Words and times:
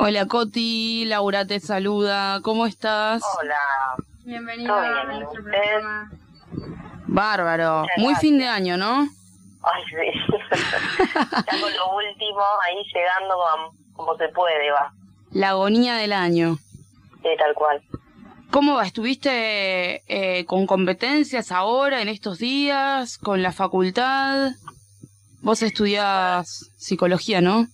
Hola 0.00 0.26
Coti, 0.26 1.04
Laura 1.06 1.44
te 1.44 1.58
saluda, 1.58 2.40
¿cómo 2.42 2.66
estás? 2.66 3.20
Hola. 3.40 3.56
Bienvenido 4.24 4.72
a 4.72 5.02
nuestro 5.04 5.42
programa. 5.42 6.12
Bárbaro, 7.08 7.84
muy 7.96 8.14
fin 8.14 8.38
de 8.38 8.46
año, 8.46 8.76
¿no? 8.76 9.08
Ay, 9.62 9.82
sí. 9.90 10.36
ya 11.10 11.60
con 11.60 11.72
lo 11.74 11.96
último, 11.96 12.40
ahí 12.64 12.76
llegando 12.94 13.34
como, 13.34 13.72
como 13.94 14.16
se 14.16 14.28
puede, 14.28 14.70
va. 14.70 14.92
La 15.32 15.50
agonía 15.50 15.96
del 15.96 16.12
año. 16.12 16.58
Sí, 17.22 17.28
tal 17.36 17.54
cual. 17.54 17.82
¿Cómo 18.52 18.76
va? 18.76 18.84
¿Estuviste 18.86 20.04
eh, 20.06 20.44
con 20.46 20.66
competencias 20.66 21.50
ahora, 21.50 22.02
en 22.02 22.08
estos 22.08 22.38
días, 22.38 23.18
con 23.18 23.42
la 23.42 23.50
facultad? 23.50 24.52
Vos 25.42 25.62
estudiás 25.62 26.70
psicología, 26.76 27.40
¿no? 27.40 27.66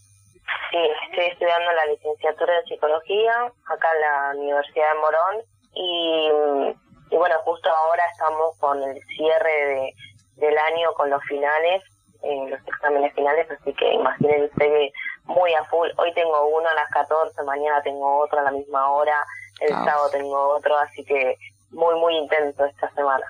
Sí, 0.71 0.79
estoy 1.15 1.27
estudiando 1.27 1.73
la 1.73 1.87
licenciatura 1.87 2.55
de 2.55 2.63
psicología 2.65 3.33
acá 3.67 3.89
en 3.95 4.01
la 4.01 4.33
Universidad 4.41 4.93
de 4.93 4.99
Morón 4.99 5.43
y, 5.75 7.15
y 7.15 7.17
bueno, 7.17 7.37
justo 7.45 7.71
ahora 7.71 8.03
estamos 8.13 8.57
con 8.59 8.83
el 8.83 9.01
cierre 9.17 9.67
de, 9.67 9.95
del 10.37 10.59
año 10.59 10.93
con 10.95 11.11
los 11.11 11.23
finales, 11.25 11.83
eh, 12.23 12.47
los 12.49 12.61
exámenes 12.67 13.15
finales, 13.15 13.49
así 13.51 13.73
que 13.75 13.93
imagínense 13.93 14.53
que 14.59 14.93
muy 15.25 15.55
a 15.55 15.65
full. 15.65 15.89
Hoy 15.99 16.13
tengo 16.15 16.47
uno 16.49 16.69
a 16.69 16.75
las 16.75 16.89
14, 16.91 17.43
mañana 17.45 17.81
tengo 17.83 18.19
otro 18.21 18.41
a 18.41 18.43
la 18.43 18.51
misma 18.51 18.91
hora, 18.91 19.25
el 19.61 19.73
Ah. 19.73 19.85
sábado 19.85 20.11
tengo 20.11 20.49
otro, 20.57 20.77
así 20.79 21.05
que 21.05 21.37
muy, 21.71 21.95
muy 21.97 22.17
intenso 22.17 22.65
esta 22.65 22.91
semana. 22.91 23.25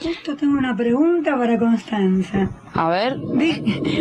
Justo 0.00 0.36
tengo 0.36 0.56
una 0.56 0.76
pregunta 0.76 1.36
para 1.36 1.58
Constanza. 1.58 2.48
A 2.74 2.88
ver, 2.88 3.16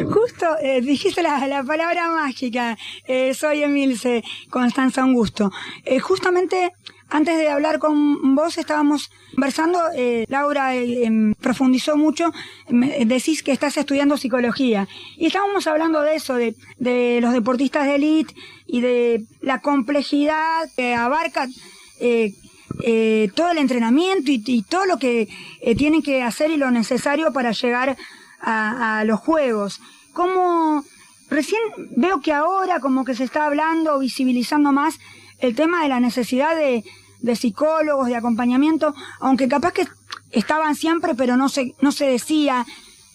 justo 0.05 0.45
eh, 0.61 0.81
dijiste 0.81 1.23
la, 1.23 1.45
la 1.47 1.63
palabra 1.63 2.09
mágica. 2.11 2.77
Eh, 3.07 3.33
soy 3.33 3.63
Emilce, 3.63 4.23
Constanza, 4.49 5.03
un 5.03 5.13
gusto. 5.13 5.51
Eh, 5.85 5.99
justamente 5.99 6.71
antes 7.09 7.37
de 7.37 7.49
hablar 7.49 7.79
con 7.79 8.35
vos 8.35 8.57
estábamos 8.57 9.09
conversando, 9.33 9.79
eh, 9.95 10.25
Laura 10.27 10.75
eh, 10.75 11.05
em, 11.05 11.33
profundizó 11.35 11.95
mucho, 11.97 12.31
me- 12.69 13.05
decís 13.05 13.41
que 13.41 13.51
estás 13.51 13.75
estudiando 13.77 14.17
psicología. 14.17 14.87
Y 15.17 15.27
estábamos 15.27 15.65
hablando 15.67 16.01
de 16.01 16.15
eso, 16.15 16.35
de, 16.35 16.53
de 16.77 17.19
los 17.21 17.33
deportistas 17.33 17.85
de 17.85 17.95
élite 17.95 18.35
y 18.67 18.81
de 18.81 19.23
la 19.41 19.61
complejidad 19.61 20.69
que 20.75 20.93
abarca 20.93 21.47
eh, 21.99 22.33
eh, 22.83 23.31
todo 23.35 23.51
el 23.51 23.57
entrenamiento 23.57 24.31
y, 24.31 24.63
todo 24.63 24.85
lo 24.85 24.97
que 24.97 25.27
eh, 25.61 25.75
tienen 25.75 26.01
que 26.01 26.21
hacer 26.21 26.51
y 26.51 26.57
lo 26.57 26.71
necesario 26.71 27.33
para 27.33 27.51
llegar 27.51 27.97
a, 28.39 29.03
los 29.05 29.19
juegos. 29.19 29.81
¿Cómo 30.13 30.83
recién 31.29 31.61
veo 31.95 32.21
que 32.21 32.33
ahora 32.33 32.79
como 32.79 33.03
que 33.03 33.15
se 33.15 33.23
está 33.23 33.45
hablando, 33.45 33.99
visibilizando 33.99 34.71
más 34.71 34.99
el 35.39 35.55
tema 35.55 35.83
de 35.83 35.89
la 35.89 35.99
necesidad 35.99 36.55
de, 36.55 36.83
de 37.19 37.35
psicólogos, 37.35 38.07
de 38.07 38.15
acompañamiento, 38.15 38.93
aunque 39.19 39.47
capaz 39.47 39.73
que 39.73 39.87
estaban 40.31 40.75
siempre, 40.75 41.15
pero 41.15 41.37
no 41.37 41.49
se, 41.49 41.73
no 41.81 41.91
se 41.91 42.05
decía 42.05 42.65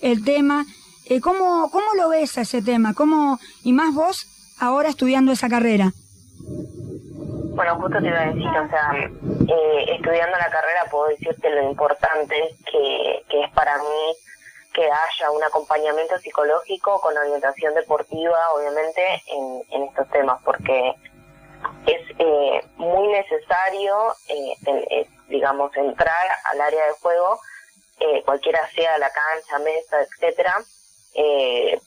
el 0.00 0.24
tema. 0.24 0.66
Eh, 1.06 1.20
¿cómo, 1.20 1.70
¿Cómo 1.70 1.86
lo 1.96 2.08
ves 2.08 2.38
a 2.38 2.42
ese 2.42 2.62
tema? 2.62 2.94
¿Cómo, 2.94 3.38
y 3.64 3.72
más 3.72 3.94
vos 3.94 4.26
ahora 4.58 4.88
estudiando 4.88 5.32
esa 5.32 5.48
carrera? 5.48 5.92
Bueno, 7.54 7.76
justo 7.76 7.98
te 8.00 8.06
iba 8.08 8.18
a 8.20 8.26
decir, 8.26 8.48
o 8.48 8.68
sea, 8.68 8.90
eh, 8.94 9.84
estudiando 9.88 10.38
la 10.38 10.50
carrera 10.50 10.84
puedo 10.90 11.08
decirte 11.08 11.50
lo 11.50 11.62
importante 11.62 12.54
que, 12.70 13.24
es 13.28 13.50
para 13.52 13.76
mí 13.78 14.16
que 14.72 14.84
haya 14.84 15.30
un 15.30 15.42
acompañamiento 15.44 16.18
psicológico 16.18 17.00
con 17.00 17.16
orientación 17.16 17.74
deportiva, 17.74 18.38
obviamente, 18.54 19.22
en, 19.26 19.82
estos 19.84 20.08
temas, 20.10 20.40
porque 20.44 20.94
es 21.86 22.00
eh, 22.18 22.64
muy 22.76 23.08
necesario, 23.08 24.14
eh, 24.28 24.54
en- 24.66 24.84
eh, 24.90 25.08
digamos, 25.28 25.76
entrar 25.76 26.26
al 26.52 26.60
área 26.60 26.86
de 26.86 26.92
juego, 27.02 27.38
eh, 28.00 28.22
cualquiera 28.24 28.66
sea 28.74 28.96
la 28.98 29.10
cancha, 29.10 29.58
mesa, 29.58 29.98
etcétera, 30.00 30.56
eh, 31.14 31.78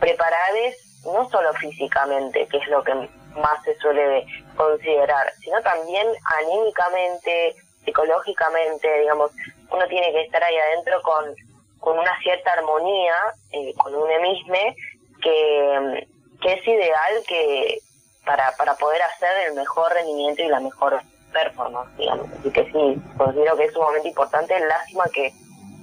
preparades 0.00 1.02
no 1.04 1.28
solo 1.28 1.52
físicamente, 1.54 2.46
que 2.48 2.56
es 2.56 2.66
lo 2.68 2.82
que 2.82 2.92
más 3.36 3.62
se 3.64 3.76
suele 3.78 4.26
considerar, 4.56 5.32
sino 5.40 5.60
también 5.62 6.06
anímicamente, 6.40 7.54
psicológicamente, 7.84 9.00
digamos, 9.00 9.30
uno 9.70 9.86
tiene 9.88 10.12
que 10.12 10.22
estar 10.22 10.42
ahí 10.42 10.56
adentro 10.56 11.00
con, 11.02 11.34
con 11.80 11.98
una 11.98 12.18
cierta 12.20 12.52
armonía, 12.52 13.14
eh, 13.52 13.72
con 13.76 13.94
un 13.94 14.10
emisme, 14.10 14.76
que, 15.22 16.06
que 16.40 16.52
es 16.52 16.66
ideal 16.66 17.22
que 17.26 17.78
para, 18.24 18.52
para 18.56 18.74
poder 18.74 19.00
hacer 19.02 19.30
el 19.48 19.54
mejor 19.54 19.92
rendimiento 19.92 20.42
y 20.42 20.48
la 20.48 20.60
mejor 20.60 21.00
performance, 21.32 21.96
digamos. 21.96 22.28
Así 22.38 22.50
que 22.50 22.64
sí, 22.72 23.00
considero 23.16 23.56
que 23.56 23.64
es 23.64 23.72
sumamente 23.72 24.08
importante. 24.08 24.58
Lástima 24.60 25.04
que 25.12 25.32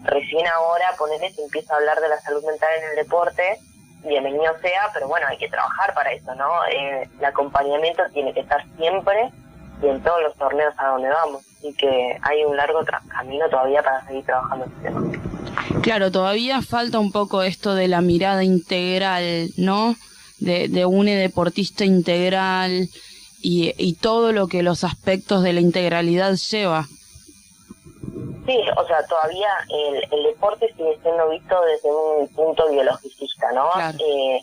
recién 0.04 0.46
ahora, 0.48 0.94
ponerle, 0.98 1.32
se 1.32 1.42
empieza 1.42 1.74
a 1.74 1.78
hablar 1.78 2.00
de 2.02 2.10
la 2.10 2.20
salud 2.22 2.44
mental 2.44 2.70
en 2.78 2.90
el 2.90 2.96
deporte, 2.96 3.60
bienvenido 4.06 4.54
sea, 4.62 4.90
pero 4.94 5.08
bueno, 5.08 5.28
hay 5.28 5.38
que 5.38 5.50
trabajar 5.50 5.94
para 5.94 6.12
eso, 6.12 6.34
¿no? 6.36 6.66
Eh, 6.66 7.10
el 7.20 7.26
acompañamiento 7.26 8.04
tiene 8.14 8.34
que 8.34 8.42
estar 8.42 8.64
siempre 8.78 9.32
y 9.82 9.88
en 9.88 10.02
todos 10.04 10.22
los 10.22 10.36
torneos 10.36 10.74
a 10.78 10.88
donde 10.90 11.10
vamos. 11.10 11.44
Así 11.58 11.74
que 11.74 12.18
hay 12.22 12.44
un 12.44 12.56
largo 12.56 12.82
camino 13.10 13.50
todavía 13.50 13.82
para 13.82 14.06
seguir 14.06 14.26
trabajando 14.26 14.66
este 14.66 14.82
tema. 14.82 15.82
claro, 15.82 16.12
todavía 16.12 16.62
falta 16.62 17.00
un 17.00 17.12
poco 17.12 17.44
esto 17.44 17.76
de 17.76 17.88
la 17.88 18.02
mirada 18.02 18.44
integral, 18.44 19.50
¿no? 19.58 19.96
De, 20.40 20.68
de 20.68 20.86
un 20.86 21.06
deportista 21.06 21.86
integral 21.86 22.90
y, 23.42 23.74
y 23.78 23.96
todo 23.96 24.34
lo 24.34 24.48
que 24.48 24.64
los 24.64 24.84
aspectos 24.84 25.42
de 25.44 25.54
la 25.54 25.62
integralidad 25.62 26.34
lleva. 26.34 26.88
Sí, 28.46 28.60
o 28.76 28.86
sea, 28.86 29.06
todavía 29.08 29.50
el, 29.70 30.08
el 30.12 30.24
deporte 30.24 30.68
sigue 30.76 30.98
siendo 31.02 31.30
visto 31.30 31.62
desde 31.62 31.90
un 31.90 32.28
punto 32.34 32.70
biologicista, 32.70 33.52
¿no? 33.54 33.70
Claro. 33.72 33.98
Eh, 34.00 34.42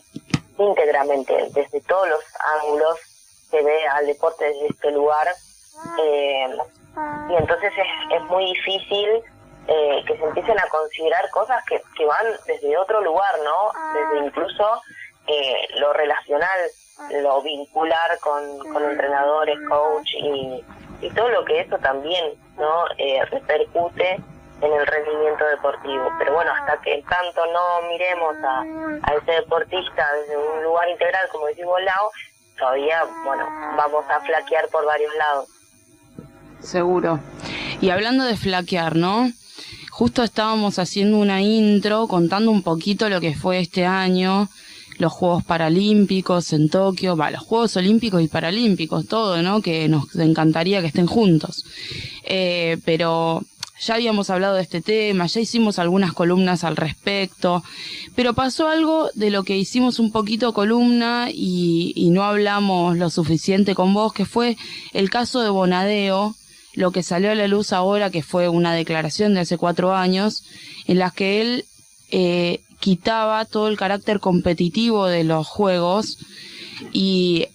íntegramente, 0.57 1.49
desde 1.53 1.81
todos 1.81 2.09
los 2.09 2.23
ángulos 2.59 2.97
se 3.49 3.61
ve 3.61 3.87
al 3.87 4.07
deporte 4.07 4.45
desde 4.45 4.67
este 4.67 4.91
lugar. 4.91 5.27
eh, 5.99 6.57
y 7.29 7.35
entonces 7.35 7.71
es, 7.77 8.15
es 8.17 8.21
muy 8.23 8.45
difícil 8.45 9.23
eh, 9.67 10.03
que 10.05 10.17
se 10.17 10.23
empiecen 10.23 10.59
a 10.59 10.67
considerar 10.67 11.29
cosas 11.29 11.63
que, 11.65 11.81
que 11.95 12.05
van 12.05 12.25
desde 12.45 12.77
otro 12.77 13.01
lugar, 13.01 13.35
¿no? 13.43 13.71
Desde 13.93 14.25
incluso 14.25 14.81
eh, 15.27 15.67
lo 15.77 15.93
relacional, 15.93 16.59
lo 17.21 17.41
vincular 17.41 18.19
con, 18.19 18.59
con 18.73 18.83
entrenadores, 18.83 19.57
coach 19.69 20.09
y, 20.15 20.63
y 21.01 21.09
todo 21.11 21.29
lo 21.29 21.43
que 21.45 21.61
eso 21.61 21.77
también, 21.79 22.33
¿no? 22.57 22.85
Eh, 22.97 23.25
repercute 23.25 24.19
en 24.61 24.73
el 24.73 24.85
rendimiento 24.85 25.45
deportivo. 25.45 26.09
Pero 26.19 26.33
bueno, 26.33 26.51
hasta 26.51 26.79
que 26.81 27.03
tanto 27.09 27.45
no 27.47 27.87
miremos 27.89 28.35
a, 28.43 28.61
a 29.03 29.15
ese 29.15 29.31
deportista 29.31 30.05
desde 30.21 30.37
un 30.37 30.63
lugar 30.63 30.87
integral, 30.89 31.27
como 31.31 31.47
decimos 31.47 31.81
Lau, 31.83 32.09
todavía, 32.57 33.03
bueno, 33.25 33.45
vamos 33.75 34.05
a 34.09 34.19
flaquear 34.21 34.67
por 34.69 34.85
varios 34.85 35.13
lados. 35.15 35.49
Seguro. 36.59 37.19
Y 37.81 37.89
hablando 37.89 38.23
de 38.23 38.37
flaquear, 38.37 38.95
¿no? 38.95 39.31
Justo 39.89 40.23
estábamos 40.23 40.79
haciendo 40.79 41.17
una 41.17 41.41
intro 41.41 42.07
contando 42.07 42.51
un 42.51 42.63
poquito 42.63 43.09
lo 43.09 43.19
que 43.19 43.33
fue 43.33 43.59
este 43.59 43.85
año, 43.85 44.47
los 44.97 45.11
Juegos 45.11 45.43
Paralímpicos 45.43 46.53
en 46.53 46.69
Tokio, 46.69 47.15
va, 47.15 47.31
los 47.31 47.41
Juegos 47.41 47.75
Olímpicos 47.77 48.21
y 48.21 48.27
Paralímpicos, 48.27 49.07
todo, 49.07 49.41
¿no? 49.41 49.61
Que 49.61 49.87
nos 49.87 50.15
encantaría 50.15 50.81
que 50.81 50.87
estén 50.87 51.07
juntos. 51.07 51.65
Eh, 52.23 52.77
pero 52.85 53.43
ya 53.81 53.95
habíamos 53.95 54.29
hablado 54.29 54.55
de 54.55 54.61
este 54.61 54.81
tema, 54.81 55.25
ya 55.25 55.41
hicimos 55.41 55.79
algunas 55.79 56.13
columnas 56.13 56.63
al 56.63 56.77
respecto, 56.77 57.63
pero 58.15 58.33
pasó 58.35 58.67
algo 58.67 59.09
de 59.15 59.31
lo 59.31 59.43
que 59.43 59.57
hicimos 59.57 59.97
un 59.97 60.11
poquito 60.11 60.53
columna 60.53 61.29
y, 61.31 61.93
y 61.95 62.11
no 62.11 62.23
hablamos 62.23 62.97
lo 62.97 63.09
suficiente 63.09 63.73
con 63.73 63.93
vos, 63.93 64.13
que 64.13 64.25
fue 64.25 64.55
el 64.93 65.09
caso 65.09 65.41
de 65.41 65.49
Bonadeo, 65.49 66.35
lo 66.73 66.91
que 66.91 67.03
salió 67.03 67.31
a 67.31 67.35
la 67.35 67.47
luz 67.47 67.73
ahora, 67.73 68.11
que 68.11 68.21
fue 68.21 68.47
una 68.47 68.73
declaración 68.73 69.33
de 69.33 69.41
hace 69.41 69.57
cuatro 69.57 69.95
años, 69.95 70.43
en 70.85 70.99
la 70.99 71.09
que 71.09 71.41
él 71.41 71.65
eh, 72.11 72.61
quitaba 72.81 73.45
todo 73.45 73.69
el 73.69 73.77
carácter 73.77 74.19
competitivo 74.19 75.05
de 75.05 75.23
los 75.23 75.47
juegos 75.47 76.17
y, 76.91 77.47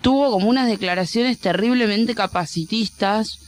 tuvo 0.00 0.30
como 0.30 0.48
unas 0.48 0.68
declaraciones 0.68 1.38
terriblemente 1.40 2.14
capacitistas. 2.14 3.40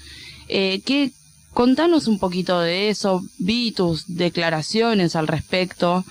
Eh, 0.48 0.82
¿qué, 0.84 1.12
contanos 1.54 2.06
un 2.06 2.18
poquito 2.18 2.60
de 2.60 2.88
eso, 2.88 3.22
vi 3.38 3.72
tus 3.72 4.16
declaraciones 4.16 5.16
al 5.16 5.26
respecto. 5.26 6.04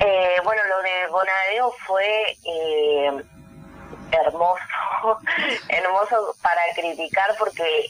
Eh, 0.00 0.36
bueno, 0.44 0.62
lo 0.68 0.82
de 0.82 1.06
Bonadeo 1.10 1.72
fue 1.86 2.36
eh, 2.44 3.22
hermoso, 4.12 5.18
hermoso 5.68 6.34
para 6.42 6.60
criticar 6.74 7.34
porque 7.38 7.86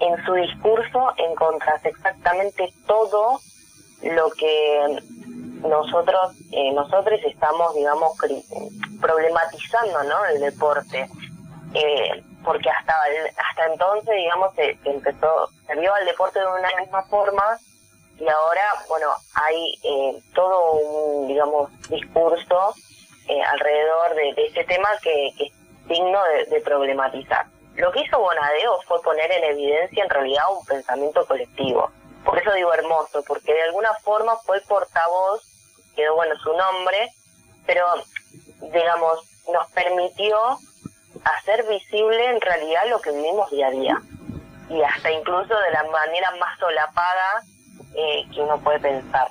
en 0.00 0.24
su 0.24 0.32
discurso 0.34 1.12
encontrás 1.18 1.84
exactamente 1.84 2.72
todo 2.86 3.40
lo 4.02 4.30
que 4.30 5.02
nosotros, 5.62 6.36
eh, 6.52 6.72
nosotros 6.72 7.20
estamos, 7.24 7.74
digamos, 7.74 8.12
problematizando, 9.00 10.02
¿no? 10.04 10.24
El 10.26 10.40
deporte. 10.40 11.08
Eh, 11.74 12.22
porque 12.44 12.70
hasta 12.70 12.94
hasta 13.48 13.66
entonces, 13.72 14.14
digamos, 14.14 14.54
se, 14.54 14.78
empezó, 14.84 15.50
se 15.66 15.74
vio 15.74 15.92
al 15.92 16.06
deporte 16.06 16.38
de 16.38 16.46
una 16.46 16.80
misma 16.80 17.02
forma 17.04 17.58
y 18.18 18.28
ahora, 18.28 18.62
bueno, 18.88 19.08
hay 19.34 19.74
eh, 19.82 20.18
todo 20.34 20.72
un, 20.72 21.28
digamos, 21.28 21.70
discurso 21.88 22.74
eh, 23.28 23.42
alrededor 23.42 24.14
de, 24.14 24.46
ese 24.46 24.64
tema 24.64 24.88
que, 25.02 25.28
es 25.28 25.52
digno 25.86 26.18
de, 26.48 26.60
problematizar. 26.62 27.46
Lo 27.74 27.92
que 27.92 28.00
hizo 28.00 28.18
Bonadeo 28.18 28.80
fue 28.88 29.02
poner 29.02 29.30
en 29.30 29.44
evidencia 29.44 30.02
en 30.02 30.10
realidad 30.10 30.44
un 30.58 30.64
pensamiento 30.64 31.26
colectivo. 31.26 31.90
Por 32.26 32.36
eso 32.40 32.52
digo 32.54 32.74
hermoso, 32.74 33.22
porque 33.22 33.54
de 33.54 33.62
alguna 33.62 33.94
forma 34.02 34.36
fue 34.38 34.60
portavoz, 34.62 35.42
quedó 35.94 36.16
bueno 36.16 36.34
su 36.42 36.52
nombre, 36.52 37.12
pero 37.64 37.86
digamos, 38.60 39.20
nos 39.52 39.70
permitió 39.70 40.36
hacer 41.24 41.64
visible 41.68 42.30
en 42.30 42.40
realidad 42.40 42.82
lo 42.88 43.00
que 43.00 43.12
vivimos 43.12 43.48
día 43.52 43.68
a 43.68 43.70
día. 43.70 44.02
Y 44.68 44.82
hasta 44.82 45.12
incluso 45.12 45.56
de 45.56 45.70
la 45.70 45.84
manera 45.84 46.32
más 46.40 46.58
solapada 46.58 47.44
eh, 47.94 48.26
que 48.34 48.40
uno 48.40 48.58
puede 48.58 48.80
pensar. 48.80 49.28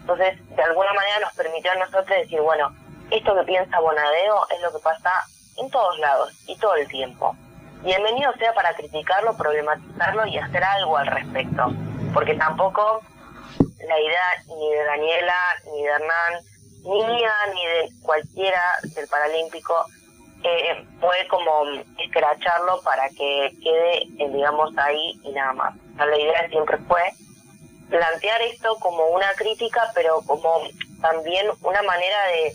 Entonces, 0.00 0.38
de 0.56 0.62
alguna 0.62 0.94
manera 0.94 1.20
nos 1.20 1.34
permitió 1.34 1.70
a 1.72 1.74
nosotros 1.74 2.06
decir, 2.06 2.40
bueno, 2.40 2.74
esto 3.10 3.34
que 3.34 3.42
piensa 3.42 3.78
Bonadeo 3.78 4.46
es 4.56 4.62
lo 4.62 4.72
que 4.72 4.78
pasa 4.78 5.12
en 5.58 5.68
todos 5.70 5.98
lados 5.98 6.32
y 6.46 6.56
todo 6.56 6.76
el 6.76 6.88
tiempo. 6.88 7.36
Bienvenido 7.82 8.32
sea 8.38 8.54
para 8.54 8.74
criticarlo, 8.74 9.36
problematizarlo 9.36 10.26
y 10.26 10.38
hacer 10.38 10.64
algo 10.64 10.96
al 10.96 11.08
respecto. 11.08 11.74
Porque 12.12 12.34
tampoco 12.34 13.02
la 13.86 14.00
idea 14.00 14.22
ni 14.48 14.70
de 14.70 14.84
Daniela, 14.84 15.36
ni 15.72 15.82
de 15.82 15.88
Hernán, 15.88 16.44
ni 16.84 17.04
mía, 17.04 17.32
ni 17.54 17.66
de 17.66 18.02
cualquiera 18.02 18.62
del 18.94 19.08
Paralímpico 19.08 19.74
eh, 20.44 20.86
fue 21.00 21.26
como 21.28 21.64
escracharlo 21.98 22.80
para 22.82 23.08
que 23.10 23.52
quede, 23.62 24.02
eh, 24.18 24.30
digamos, 24.32 24.76
ahí 24.78 25.18
y 25.24 25.32
nada 25.32 25.52
más. 25.52 25.74
la 25.96 26.16
idea 26.16 26.48
siempre 26.48 26.78
fue 26.86 27.02
plantear 27.88 28.42
esto 28.42 28.76
como 28.76 29.06
una 29.08 29.32
crítica, 29.34 29.90
pero 29.94 30.20
como 30.26 30.60
también 31.00 31.48
una 31.62 31.82
manera 31.82 32.16
de, 32.28 32.54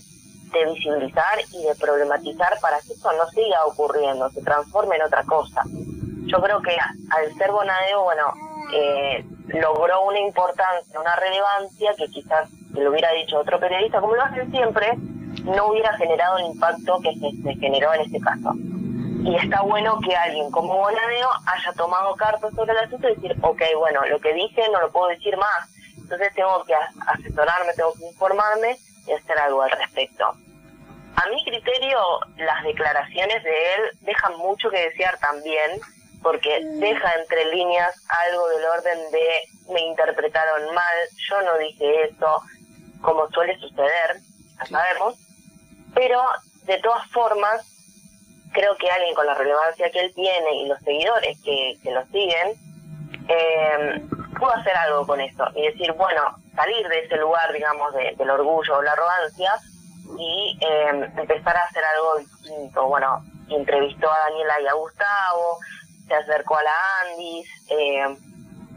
de 0.52 0.74
visibilizar 0.74 1.40
y 1.52 1.64
de 1.64 1.76
problematizar 1.76 2.60
para 2.62 2.80
que 2.82 2.94
eso 2.94 3.12
no 3.14 3.28
siga 3.32 3.66
ocurriendo, 3.66 4.30
se 4.30 4.42
transforme 4.42 4.96
en 4.96 5.04
otra 5.04 5.24
cosa. 5.24 5.64
Yo 6.28 6.42
creo 6.42 6.62
que 6.62 6.78
al 7.12 7.34
ser 7.38 7.52
Bonadeo, 7.52 8.04
bueno, 8.04 8.34
eh, 8.74 9.26
logró 9.48 10.04
una 10.04 10.20
importancia, 10.20 11.00
una 11.00 11.16
relevancia 11.16 11.94
que 11.98 12.08
quizás 12.08 12.50
lo 12.72 12.90
hubiera 12.90 13.12
dicho 13.12 13.40
otro 13.40 13.60
periodista, 13.60 14.02
como 14.02 14.16
lo 14.16 14.24
hacen 14.24 14.50
siempre, 14.52 14.98
no 15.44 15.68
hubiera 15.68 15.96
generado 15.98 16.38
el 16.40 16.46
impacto 16.46 17.00
que 17.02 17.14
se, 17.16 17.56
generó 17.56 17.94
en 17.94 18.02
este 18.02 18.20
caso. 18.20 18.54
Y 19.26 19.36
está 19.36 19.62
bueno 19.62 20.00
que 20.00 20.16
alguien 20.16 20.52
como 20.52 20.78
Bonadeo 20.78 21.30
haya 21.46 21.74
tomado 21.74 22.16
cartas 22.16 22.54
sobre 22.56 22.72
el 22.72 22.80
asunto 22.80 23.08
y 23.10 23.16
decir, 23.16 23.36
ok, 23.42 23.62
bueno, 23.78 24.06
lo 24.08 24.20
que 24.20 24.34
dije 24.34 24.64
no 24.72 24.82
lo 24.82 24.92
puedo 24.92 25.08
decir 25.08 25.38
más, 25.38 25.70
entonces 25.98 26.34
tengo 26.34 26.64
que 26.66 26.74
asesorarme, 27.08 27.74
tengo 27.76 27.94
que 27.94 28.06
informarme 28.06 28.78
y 29.08 29.12
hacer 29.12 29.38
algo 29.38 29.62
al 29.62 29.72
respecto. 29.72 30.26
A 31.16 31.30
mi 31.30 31.44
criterio, 31.46 32.00
las 32.38 32.64
declaraciones 32.64 33.44
de 33.44 33.76
él 33.76 33.82
dejan 34.02 34.36
mucho 34.38 34.70
que 34.70 34.90
desear 34.90 35.18
también, 35.20 35.80
porque 36.24 36.62
deja 36.64 37.16
entre 37.16 37.46
líneas 37.54 37.94
algo 38.28 38.48
del 38.50 38.66
orden 38.66 39.12
de 39.12 39.74
me 39.74 39.82
interpretaron 39.82 40.74
mal, 40.74 40.96
yo 41.30 41.42
no 41.42 41.58
dije 41.58 42.06
eso, 42.06 42.42
como 43.02 43.30
suele 43.30 43.58
suceder, 43.60 44.18
ya 44.58 44.66
sabemos, 44.66 45.16
pero 45.94 46.22
de 46.64 46.78
todas 46.80 47.06
formas, 47.12 47.66
creo 48.52 48.76
que 48.78 48.90
alguien 48.90 49.14
con 49.14 49.26
la 49.26 49.36
relevancia 49.36 49.92
que 49.92 50.00
él 50.00 50.14
tiene 50.14 50.56
y 50.56 50.68
los 50.68 50.80
seguidores 50.80 51.38
que, 51.44 51.78
que 51.84 51.92
lo 51.92 52.06
siguen, 52.08 52.54
eh, 53.28 54.02
pudo 54.38 54.52
hacer 54.54 54.76
algo 54.76 55.06
con 55.06 55.20
esto 55.22 55.46
y 55.56 55.64
decir, 55.64 55.92
bueno, 55.94 56.22
salir 56.56 56.88
de 56.88 57.00
ese 57.00 57.18
lugar, 57.18 57.52
digamos, 57.52 57.94
del 57.94 58.30
orgullo 58.30 58.78
o 58.78 58.82
la 58.82 58.92
arrogancia 58.92 59.54
y 60.18 60.58
eh, 60.62 61.10
empezar 61.18 61.56
a 61.56 61.64
hacer 61.64 61.84
algo 61.84 62.18
distinto. 62.18 62.88
Bueno, 62.88 63.24
entrevistó 63.50 64.12
a 64.12 64.30
Daniela 64.30 64.62
y 64.62 64.68
a 64.68 64.74
Gustavo, 64.74 65.60
se 66.14 66.32
acercó 66.32 66.58
a 66.58 66.64
la 66.64 66.72
Andis, 67.02 67.48
eh, 67.70 68.18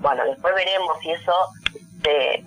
bueno, 0.00 0.24
después 0.24 0.54
veremos 0.54 0.98
si 1.00 1.10
eso 1.10 1.32
se, 2.02 2.42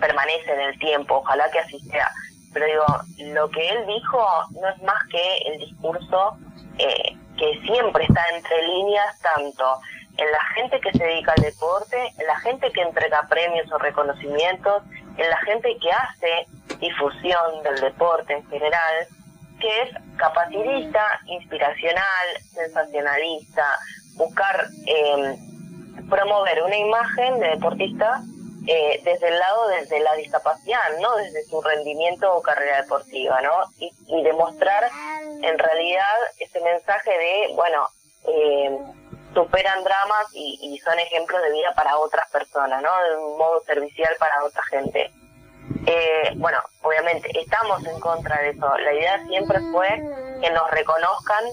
permanece 0.00 0.52
en 0.52 0.60
el 0.60 0.78
tiempo, 0.78 1.16
ojalá 1.16 1.50
que 1.50 1.60
así 1.60 1.78
sea. 1.80 2.10
Pero 2.52 2.66
digo, 2.66 3.32
lo 3.32 3.50
que 3.50 3.68
él 3.68 3.86
dijo 3.86 4.26
no 4.60 4.68
es 4.68 4.82
más 4.82 5.02
que 5.10 5.38
el 5.46 5.58
discurso 5.58 6.36
eh, 6.78 7.16
que 7.36 7.60
siempre 7.64 8.04
está 8.04 8.24
entre 8.34 8.66
líneas, 8.66 9.18
tanto 9.20 9.80
en 10.16 10.32
la 10.32 10.42
gente 10.54 10.80
que 10.80 10.92
se 10.92 11.04
dedica 11.04 11.32
al 11.36 11.42
deporte, 11.42 11.96
en 12.18 12.26
la 12.26 12.38
gente 12.40 12.72
que 12.72 12.82
entrega 12.82 13.28
premios 13.28 13.70
o 13.70 13.78
reconocimientos, 13.78 14.82
en 15.16 15.30
la 15.30 15.38
gente 15.38 15.76
que 15.78 15.92
hace 15.92 16.46
difusión 16.80 17.62
del 17.62 17.80
deporte 17.80 18.32
en 18.32 18.46
general, 18.48 19.06
que 19.60 19.82
es 19.82 19.90
capacitista, 20.16 21.20
inspiracional, 21.26 22.26
sensacionalista, 22.52 23.78
buscar 24.14 24.68
eh, 24.86 25.36
promover 26.08 26.62
una 26.62 26.76
imagen 26.76 27.38
de 27.40 27.48
deportista 27.50 28.22
eh, 28.68 29.00
desde 29.04 29.28
el 29.28 29.38
lado 29.38 29.68
desde 29.68 30.00
la 30.00 30.14
discapacidad, 30.14 30.98
no 31.00 31.14
desde 31.16 31.44
su 31.44 31.62
rendimiento 31.62 32.34
o 32.34 32.42
carrera 32.42 32.82
deportiva, 32.82 33.40
¿no? 33.40 33.52
Y, 33.78 33.92
demostrar 34.24 34.90
en 35.42 35.56
realidad 35.56 36.16
ese 36.40 36.60
mensaje 36.60 37.10
de, 37.10 37.54
bueno, 37.54 37.88
eh, 38.26 38.76
superan 39.34 39.84
dramas 39.84 40.26
y, 40.32 40.80
son 40.84 40.98
ejemplos 40.98 41.40
de 41.42 41.52
vida 41.52 41.72
para 41.76 41.96
otras 41.98 42.28
personas, 42.30 42.82
¿no? 42.82 42.90
De 43.08 43.16
un 43.16 43.38
modo 43.38 43.60
servicial 43.60 44.14
para 44.18 44.44
otra 44.44 44.62
gente. 44.64 45.12
Eh, 45.86 46.32
bueno, 46.36 46.58
obviamente 46.82 47.30
estamos 47.38 47.84
en 47.86 47.98
contra 48.00 48.40
de 48.42 48.50
eso. 48.50 48.76
La 48.78 48.92
idea 48.92 49.24
siempre 49.26 49.60
fue 49.72 49.88
que 50.40 50.50
nos 50.50 50.70
reconozcan 50.70 51.44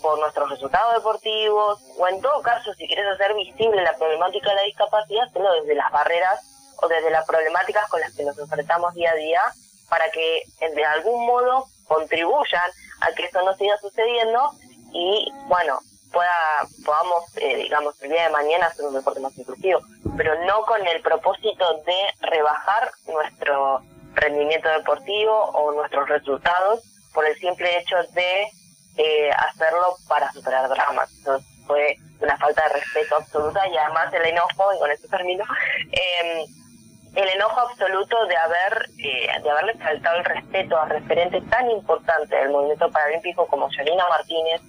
por 0.00 0.18
nuestros 0.18 0.48
resultados 0.50 0.94
deportivos 0.94 1.80
o 1.98 2.08
en 2.08 2.20
todo 2.20 2.40
caso 2.42 2.72
si 2.74 2.86
quieres 2.86 3.06
hacer 3.06 3.34
visible 3.34 3.82
la 3.82 3.96
problemática 3.96 4.50
de 4.50 4.56
la 4.56 4.62
discapacidad, 4.62 5.32
solo 5.32 5.52
desde 5.60 5.74
las 5.74 5.90
barreras 5.92 6.40
o 6.82 6.88
desde 6.88 7.10
las 7.10 7.26
problemáticas 7.26 7.88
con 7.88 8.00
las 8.00 8.14
que 8.14 8.24
nos 8.24 8.38
enfrentamos 8.38 8.94
día 8.94 9.10
a 9.10 9.14
día 9.14 9.42
para 9.88 10.10
que 10.10 10.44
de 10.60 10.84
algún 10.84 11.26
modo 11.26 11.66
contribuyan 11.86 12.70
a 13.00 13.12
que 13.12 13.24
eso 13.24 13.42
no 13.42 13.54
siga 13.54 13.76
sucediendo 13.78 14.52
y 14.92 15.30
bueno 15.48 15.80
pueda 16.12 16.30
podamos 16.84 17.24
eh, 17.36 17.56
digamos 17.56 18.00
el 18.02 18.10
día 18.10 18.24
de 18.24 18.30
mañana 18.30 18.66
hacer 18.66 18.86
un 18.86 18.94
deporte 18.94 19.20
más 19.20 19.36
inclusivo 19.36 19.80
pero 20.20 20.34
no 20.44 20.60
con 20.66 20.86
el 20.86 21.00
propósito 21.00 21.82
de 21.86 22.28
rebajar 22.28 22.90
nuestro 23.06 23.80
rendimiento 24.12 24.68
deportivo 24.68 25.32
o 25.32 25.72
nuestros 25.72 26.06
resultados 26.10 26.82
por 27.14 27.26
el 27.26 27.34
simple 27.38 27.78
hecho 27.78 27.96
de 28.12 28.42
eh, 28.98 29.30
hacerlo 29.30 29.96
para 30.08 30.30
superar 30.32 30.68
dramas. 30.68 31.10
Entonces 31.16 31.48
fue 31.66 31.96
una 32.20 32.36
falta 32.36 32.64
de 32.64 32.80
respeto 32.80 33.16
absoluta 33.16 33.66
y 33.66 33.78
además 33.78 34.12
el 34.12 34.26
enojo 34.26 34.74
y 34.74 34.78
con 34.78 34.90
eso 34.90 35.08
termino 35.08 35.42
eh, 35.92 36.44
el 37.14 37.28
enojo 37.30 37.58
absoluto 37.60 38.26
de 38.26 38.36
haber 38.36 38.90
eh, 38.98 39.40
de 39.42 39.50
haberle 39.50 39.74
faltado 39.82 40.18
el 40.18 40.24
respeto 40.26 40.76
a 40.78 40.84
referentes 40.84 41.48
tan 41.48 41.70
importantes 41.70 42.28
del 42.28 42.50
movimiento 42.50 42.90
paralímpico 42.90 43.46
como 43.46 43.70
Janina 43.70 44.04
Martínez 44.10 44.60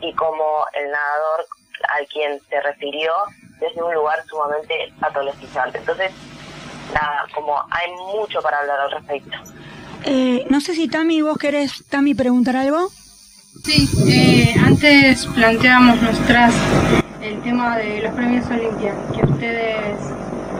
y 0.00 0.14
como 0.14 0.66
el 0.72 0.90
nadador 0.90 1.44
al 1.88 2.06
quien 2.06 2.40
se 2.48 2.60
refirió 2.60 3.12
desde 3.60 3.82
un 3.82 3.94
lugar 3.94 4.18
sumamente 4.26 4.92
patologizante. 5.00 5.78
Entonces, 5.78 6.10
nada, 6.92 7.26
como 7.34 7.58
hay 7.70 7.90
mucho 8.14 8.40
para 8.42 8.58
hablar 8.58 8.80
al 8.80 8.90
respecto. 8.90 9.36
Eh, 10.04 10.46
no 10.50 10.60
sé 10.60 10.74
si 10.74 10.88
Tami, 10.88 11.22
vos 11.22 11.38
querés, 11.38 11.84
Tami, 11.88 12.14
preguntar 12.14 12.56
algo. 12.56 12.88
Sí, 13.64 13.88
eh, 14.08 14.54
antes 14.60 15.26
planteamos 15.26 16.02
nuestras 16.02 16.52
el 17.24 17.40
tema 17.40 17.78
de 17.78 18.02
los 18.02 18.12
premios 18.14 18.44
Olimpia, 18.50 18.94
que 19.14 19.24
ustedes 19.24 19.96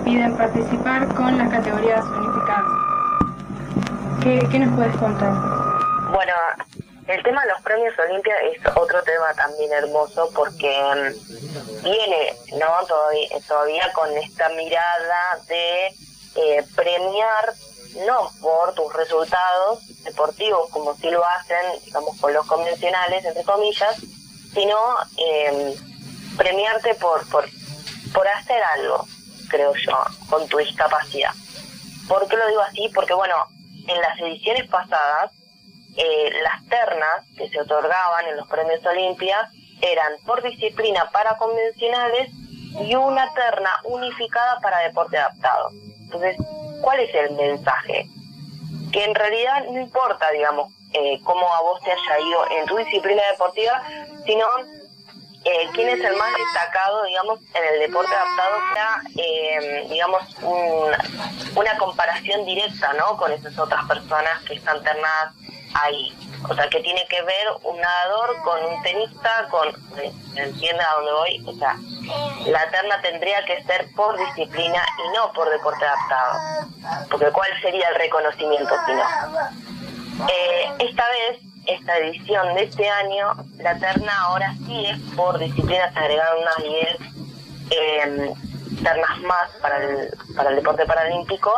piden 0.03 0.35
participar 0.37 1.07
con 1.15 1.37
las 1.37 1.51
categorías 1.51 2.03
unificadas. 2.07 2.65
¿Qué, 4.23 4.59
nos 4.59 4.75
puedes 4.75 4.97
contar? 4.97 5.33
Bueno, 6.11 6.33
el 7.07 7.23
tema 7.23 7.43
de 7.43 7.51
los 7.51 7.63
premios 7.63 7.99
Olimpia 7.99 8.35
es 8.41 8.59
otro 8.77 9.03
tema 9.03 9.33
también 9.35 9.73
hermoso 9.73 10.31
porque 10.35 10.71
mm, 10.71 11.83
viene 11.83 12.37
no 12.59 12.87
todavía, 12.87 13.29
todavía 13.47 13.93
con 13.93 14.11
esta 14.17 14.49
mirada 14.51 15.39
de 15.49 15.87
eh, 16.37 16.65
premiar 16.75 17.53
no 18.07 18.31
por 18.41 18.75
tus 18.75 18.93
resultados 18.93 19.87
deportivos 20.05 20.71
como 20.71 20.95
si 20.97 21.11
lo 21.11 21.25
hacen 21.25 21.85
digamos 21.85 22.19
con 22.21 22.33
los 22.33 22.47
convencionales 22.47 23.25
entre 23.25 23.45
comillas 23.45 23.97
sino 24.53 24.79
eh, 25.19 25.75
premiarte 26.37 26.95
por 26.95 27.29
por 27.29 27.47
por 28.13 28.29
hacer 28.29 28.63
algo 28.77 29.07
creo 29.55 29.73
yo, 29.75 30.05
con 30.29 30.47
tu 30.49 30.59
discapacidad. 30.59 31.31
¿Por 32.09 32.27
qué 32.29 32.37
lo 32.37 32.49
digo 32.49 32.61
así? 32.63 32.91
Porque 32.95 33.15
bueno, 33.15 33.35
en 33.87 34.01
las 34.01 34.19
ediciones 34.19 34.69
pasadas, 34.69 35.31
eh, 35.97 36.33
las 36.43 36.65
ternas 36.69 37.25
que 37.37 37.49
se 37.49 37.61
otorgaban 37.61 38.27
en 38.27 38.37
los 38.37 38.49
premios 38.49 38.85
Olimpia 38.85 39.49
eran 39.81 40.13
por 40.27 40.43
disciplina 40.43 41.09
para 41.13 41.37
convencionales 41.37 42.31
y 42.81 42.95
una 42.95 43.33
terna 43.35 43.71
unificada 43.85 44.59
para 44.61 44.79
deporte 44.79 45.17
adaptado. 45.19 45.71
Entonces, 46.01 46.37
¿cuál 46.81 47.01
es 47.01 47.15
el 47.15 47.33
mensaje? 47.33 48.09
Que 48.93 49.05
en 49.05 49.15
realidad 49.15 49.65
no 49.71 49.81
importa, 49.81 50.31
digamos, 50.31 50.73
eh, 50.93 51.21
cómo 51.25 51.53
a 51.53 51.61
vos 51.63 51.81
te 51.83 51.93
haya 51.93 52.21
ido 52.21 52.51
en 52.51 52.67
tu 52.67 52.77
disciplina 52.77 53.23
deportiva, 53.33 53.83
sino 54.25 54.47
eh, 55.45 55.69
quién 55.75 55.89
es 55.89 56.03
el 56.03 56.17
más 56.17 56.33
destacado, 56.37 57.05
digamos, 57.05 57.41
en 57.55 57.65
el 57.75 57.81
deporte 57.81 58.15
adaptado 58.15 58.57
para, 58.73 59.03
eh, 59.17 59.87
digamos, 59.91 60.23
una 61.55 61.79
comparación 61.79 62.45
directa, 62.47 62.93
¿no? 62.95 63.17
Con 63.17 63.33
esas 63.33 63.59
otras 63.59 63.85
personas 63.87 64.43
que 64.45 64.55
están 64.55 64.83
ternadas 64.83 65.35
ahí. 65.75 66.17
O 66.49 66.55
sea, 66.55 66.69
que 66.69 66.81
tiene 66.81 67.07
que 67.09 67.23
ver 67.23 67.47
un 67.63 67.81
nadador 67.81 68.43
con 68.43 68.65
un 68.65 68.83
tenista, 68.83 69.49
con... 69.51 69.69
¿Entiende 70.37 70.83
a 70.83 70.95
dónde 70.97 71.13
voy? 71.13 71.45
O 71.47 71.55
sea, 71.55 71.77
la 72.47 72.71
terna 72.71 73.01
tendría 73.01 73.45
que 73.45 73.63
ser 73.65 73.89
por 73.95 74.19
disciplina 74.19 74.85
y 74.99 75.17
no 75.17 75.33
por 75.33 75.49
deporte 75.51 75.85
adaptado. 75.85 76.39
Porque 77.11 77.31
¿cuál 77.31 77.49
sería 77.63 77.89
el 77.89 77.95
reconocimiento 77.95 78.75
si 78.87 78.93
no? 78.93 80.29
Eh, 80.29 80.73
esta 80.79 81.05
vez 81.09 81.41
esta 81.67 81.97
edición 81.99 82.55
de 82.55 82.65
este 82.65 82.89
año, 82.89 83.33
la 83.57 83.79
terna 83.79 84.21
ahora 84.25 84.55
sí 84.67 84.87
es 84.87 84.99
por 85.17 85.39
disciplina, 85.39 85.91
se 85.93 85.99
agregaron 85.99 86.43
unas 86.43 86.57
10 86.57 86.99
eh, 87.71 88.35
ternas 88.83 89.19
más 89.21 89.51
para 89.63 89.79
el, 89.79 90.11
para 90.37 90.51
el 90.51 90.57
deporte 90.57 90.85
paralímpico. 90.85 91.53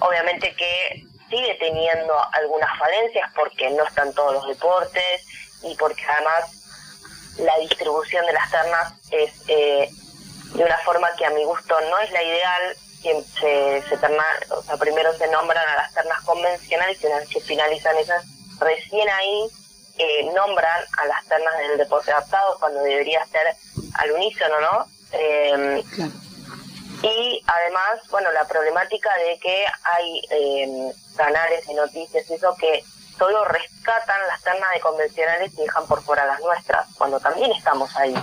Obviamente 0.00 0.54
que 0.56 1.06
sigue 1.34 1.54
teniendo 1.58 2.14
algunas 2.32 2.70
falencias 2.78 3.30
porque 3.34 3.70
no 3.70 3.84
están 3.84 4.12
todos 4.14 4.34
los 4.34 4.46
deportes 4.46 5.26
y 5.62 5.74
porque 5.74 6.02
además 6.04 7.34
la 7.38 7.58
distribución 7.58 8.24
de 8.26 8.32
las 8.32 8.50
ternas 8.50 8.92
es 9.10 9.32
eh, 9.48 9.90
de 10.54 10.64
una 10.64 10.78
forma 10.78 11.10
que 11.16 11.26
a 11.26 11.30
mi 11.30 11.44
gusto 11.44 11.74
no 11.80 11.98
es 11.98 12.10
la 12.12 12.22
ideal. 12.22 12.76
Se, 13.04 13.82
se 13.86 13.98
terna, 13.98 14.24
o 14.48 14.62
sea, 14.62 14.78
primero 14.78 15.12
se 15.18 15.28
nombran 15.28 15.68
a 15.68 15.76
las 15.76 15.92
ternas 15.92 16.22
convencionales 16.22 17.02
y 17.02 17.06
una 17.06 17.18
vez 17.18 17.28
que 17.28 17.40
finalizan 17.40 17.98
esas 17.98 18.24
recién 18.58 19.06
ahí 19.10 19.50
eh, 19.98 20.24
nombran 20.34 20.84
a 20.96 21.06
las 21.06 21.26
ternas 21.26 21.58
del 21.58 21.76
deporte 21.76 22.12
adaptado 22.12 22.56
cuando 22.58 22.82
debería 22.82 23.22
ser 23.26 23.54
al 23.98 24.10
unísono, 24.12 24.58
¿no? 24.58 24.86
Em, 25.12 25.82
y 27.02 27.44
además, 27.46 28.00
bueno, 28.10 28.32
la 28.32 28.48
problemática 28.48 29.10
de 29.18 29.38
que 29.38 29.64
hay 29.82 30.22
em, 30.30 30.92
canales 31.14 31.66
de 31.66 31.74
noticias, 31.74 32.30
eso 32.30 32.54
que 32.56 32.84
solo 33.18 33.44
rescatan 33.44 34.20
las 34.28 34.42
ternas 34.42 34.70
de 34.74 34.80
convencionales 34.80 35.52
y 35.54 35.62
dejan 35.62 35.86
por 35.86 36.02
fuera 36.02 36.26
las 36.26 36.40
nuestras, 36.40 36.86
cuando 36.96 37.20
también 37.20 37.52
estamos 37.52 37.94
ahí. 37.96 38.14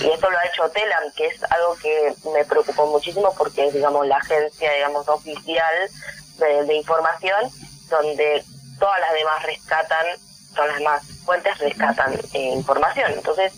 Y 0.00 0.10
esto 0.10 0.28
lo 0.28 0.38
ha 0.38 0.46
hecho 0.46 0.68
Telam, 0.70 1.12
que 1.16 1.26
es 1.26 1.42
algo 1.44 1.76
que 1.76 2.14
me 2.32 2.44
preocupó 2.44 2.86
muchísimo 2.86 3.32
porque 3.38 3.66
es, 3.66 3.74
digamos, 3.74 4.06
la 4.06 4.16
agencia, 4.16 4.72
digamos, 4.72 5.08
oficial 5.08 5.90
de 6.38 6.74
información, 6.74 7.48
donde 7.88 8.44
todas 8.78 9.00
las 9.00 9.12
demás 9.12 9.42
rescatan, 9.44 10.06
todas 10.54 10.68
las 10.68 10.78
demás 10.78 11.02
fuentes 11.24 11.58
rescatan 11.58 12.12
eh, 12.32 12.50
información. 12.54 13.12
Entonces, 13.12 13.52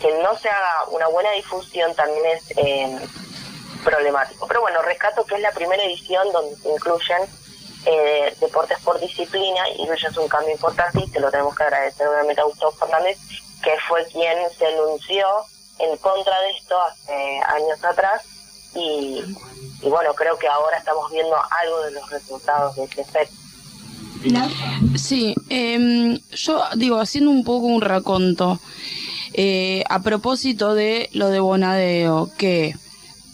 que 0.00 0.12
no 0.22 0.36
se 0.36 0.48
haga 0.48 0.88
una 0.90 1.08
buena 1.08 1.30
difusión 1.32 1.94
también 1.94 2.26
es 2.26 2.50
eh, 2.56 2.98
problemático. 3.84 4.46
Pero 4.46 4.60
bueno, 4.62 4.82
rescato 4.82 5.24
que 5.24 5.36
es 5.36 5.40
la 5.40 5.52
primera 5.52 5.82
edición 5.84 6.30
donde 6.32 6.56
se 6.56 6.68
incluyen 6.68 7.22
eh, 7.86 8.34
deportes 8.40 8.78
por 8.80 9.00
disciplina 9.00 9.62
y 9.78 9.82
eso 9.82 10.08
es 10.08 10.16
un 10.16 10.28
cambio 10.28 10.52
importante 10.52 11.00
y 11.00 11.08
se 11.08 11.20
lo 11.20 11.30
tenemos 11.30 11.54
que 11.54 11.64
agradecer 11.64 12.06
obviamente 12.06 12.40
a 12.40 12.44
Gustavo 12.44 12.72
Fernández, 12.72 13.18
que 13.62 13.72
fue 13.88 14.04
quien 14.06 14.36
se 14.56 14.66
anunció 14.66 15.26
en 15.78 15.96
contra 15.98 16.38
de 16.40 16.50
esto 16.50 16.76
hace 16.80 17.40
años 17.46 17.84
atrás 17.84 18.22
y, 18.74 19.22
y 19.82 19.88
bueno, 19.88 20.14
creo 20.14 20.38
que 20.38 20.48
ahora 20.48 20.78
estamos 20.78 21.10
viendo 21.10 21.36
algo 21.36 21.82
de 21.82 21.90
los 21.92 22.10
resultados 22.10 22.76
de 22.76 22.84
ese 22.84 23.00
efecto. 23.02 23.44
Sí, 24.96 25.34
em, 25.50 26.18
yo 26.30 26.62
digo, 26.76 26.98
haciendo 26.98 27.30
un 27.30 27.44
poco 27.44 27.66
un 27.66 27.82
raconto, 27.82 28.58
eh, 29.34 29.84
a 29.88 30.00
propósito 30.00 30.74
de 30.74 31.10
lo 31.12 31.28
de 31.28 31.40
Bonadeo, 31.40 32.30
que 32.38 32.74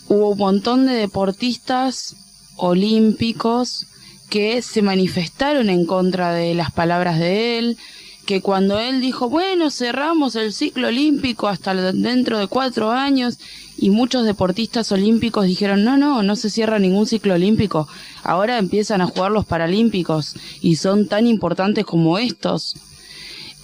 hubo 0.09 0.31
un 0.31 0.39
montón 0.39 0.87
de 0.87 0.95
deportistas 0.95 2.17
olímpicos 2.57 3.87
que 4.31 4.63
se 4.63 4.81
manifestaron 4.81 5.69
en 5.69 5.85
contra 5.85 6.33
de 6.33 6.55
las 6.55 6.71
palabras 6.71 7.19
de 7.19 7.59
él, 7.59 7.77
que 8.25 8.41
cuando 8.41 8.79
él 8.79 9.01
dijo, 9.01 9.29
bueno, 9.29 9.71
cerramos 9.71 10.37
el 10.37 10.53
ciclo 10.53 10.89
olímpico 10.89 11.49
hasta 11.49 11.75
dentro 11.93 12.39
de 12.39 12.47
cuatro 12.47 12.91
años, 12.91 13.39
y 13.77 13.91
muchos 13.91 14.25
deportistas 14.25 14.93
olímpicos 14.93 15.47
dijeron, 15.47 15.85
no, 15.85 15.97
no, 15.97 16.23
no 16.23 16.37
se 16.37 16.51
cierra 16.51 16.79
ningún 16.79 17.07
ciclo 17.07 17.35
olímpico, 17.35 17.89
ahora 18.23 18.59
empiezan 18.59 19.01
a 19.01 19.07
jugar 19.07 19.33
los 19.33 19.47
paralímpicos 19.47 20.37
y 20.61 20.77
son 20.77 21.09
tan 21.09 21.27
importantes 21.27 21.85
como 21.85 22.19
estos. 22.19 22.77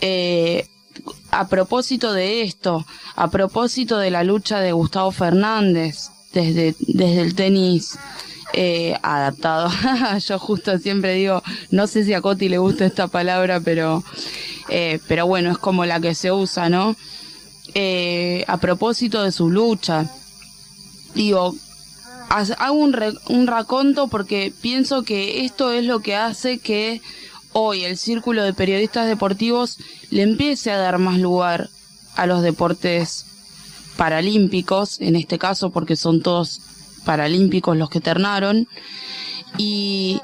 Eh, 0.00 0.66
a 1.30 1.49
propósito 1.49 2.12
de 2.14 2.42
esto, 2.42 2.87
a 3.14 3.30
propósito 3.30 3.99
de 3.99 4.11
la 4.11 4.25
lucha 4.25 4.61
de 4.61 4.73
Gustavo 4.73 5.12
Fernández 5.12 6.11
desde, 6.32 6.75
desde 6.80 7.20
el 7.20 7.35
tenis 7.35 7.99
eh, 8.53 8.97
adaptado, 9.03 9.71
yo 10.26 10.38
justo 10.38 10.79
siempre 10.79 11.15
digo, 11.15 11.43
no 11.71 11.87
sé 11.87 12.05
si 12.05 12.15
a 12.15 12.21
Coti 12.21 12.49
le 12.49 12.59
gusta 12.59 12.87
esta 12.87 13.09
palabra, 13.09 13.61
pero, 13.61 14.05
eh, 14.69 15.00
pero 15.09 15.26
bueno, 15.26 15.50
es 15.50 15.59
como 15.59 15.85
la 15.85 16.00
que 16.00 16.15
se 16.15 16.33
usa, 16.33 16.69
¿no? 16.69 16.97
Eh, 17.75 18.45
a 18.47 18.57
propósito 18.59 19.23
de 19.23 19.33
su 19.33 19.50
lucha. 19.50 20.11
Digo, 21.15 21.55
hago 22.29 22.75
un, 22.75 22.97
un 23.29 23.47
raconto 23.47 24.09
porque 24.09 24.53
pienso 24.61 25.03
que 25.03 25.45
esto 25.45 25.73
es 25.73 25.85
lo 25.85 26.00
que 26.00 26.17
hace 26.17 26.59
que 26.59 27.03
hoy 27.53 27.85
el 27.85 27.97
círculo 27.97 28.45
de 28.45 28.53
periodistas 28.53 29.09
deportivos 29.09 29.79
le 30.11 30.23
empiece 30.23 30.71
a 30.71 30.79
dar 30.79 30.99
más 30.99 31.19
lugar 31.19 31.69
a 32.15 32.26
los 32.26 32.43
deportes 32.43 33.26
paralímpicos, 33.97 35.00
en 35.00 35.17
este 35.17 35.38
caso 35.38 35.71
porque 35.71 35.97
son 35.97 36.23
todos 36.23 36.61
paralímpicos 37.07 37.77
los 37.77 37.89
que 37.89 38.01
ternaron, 38.03 38.69
y, 39.57 40.21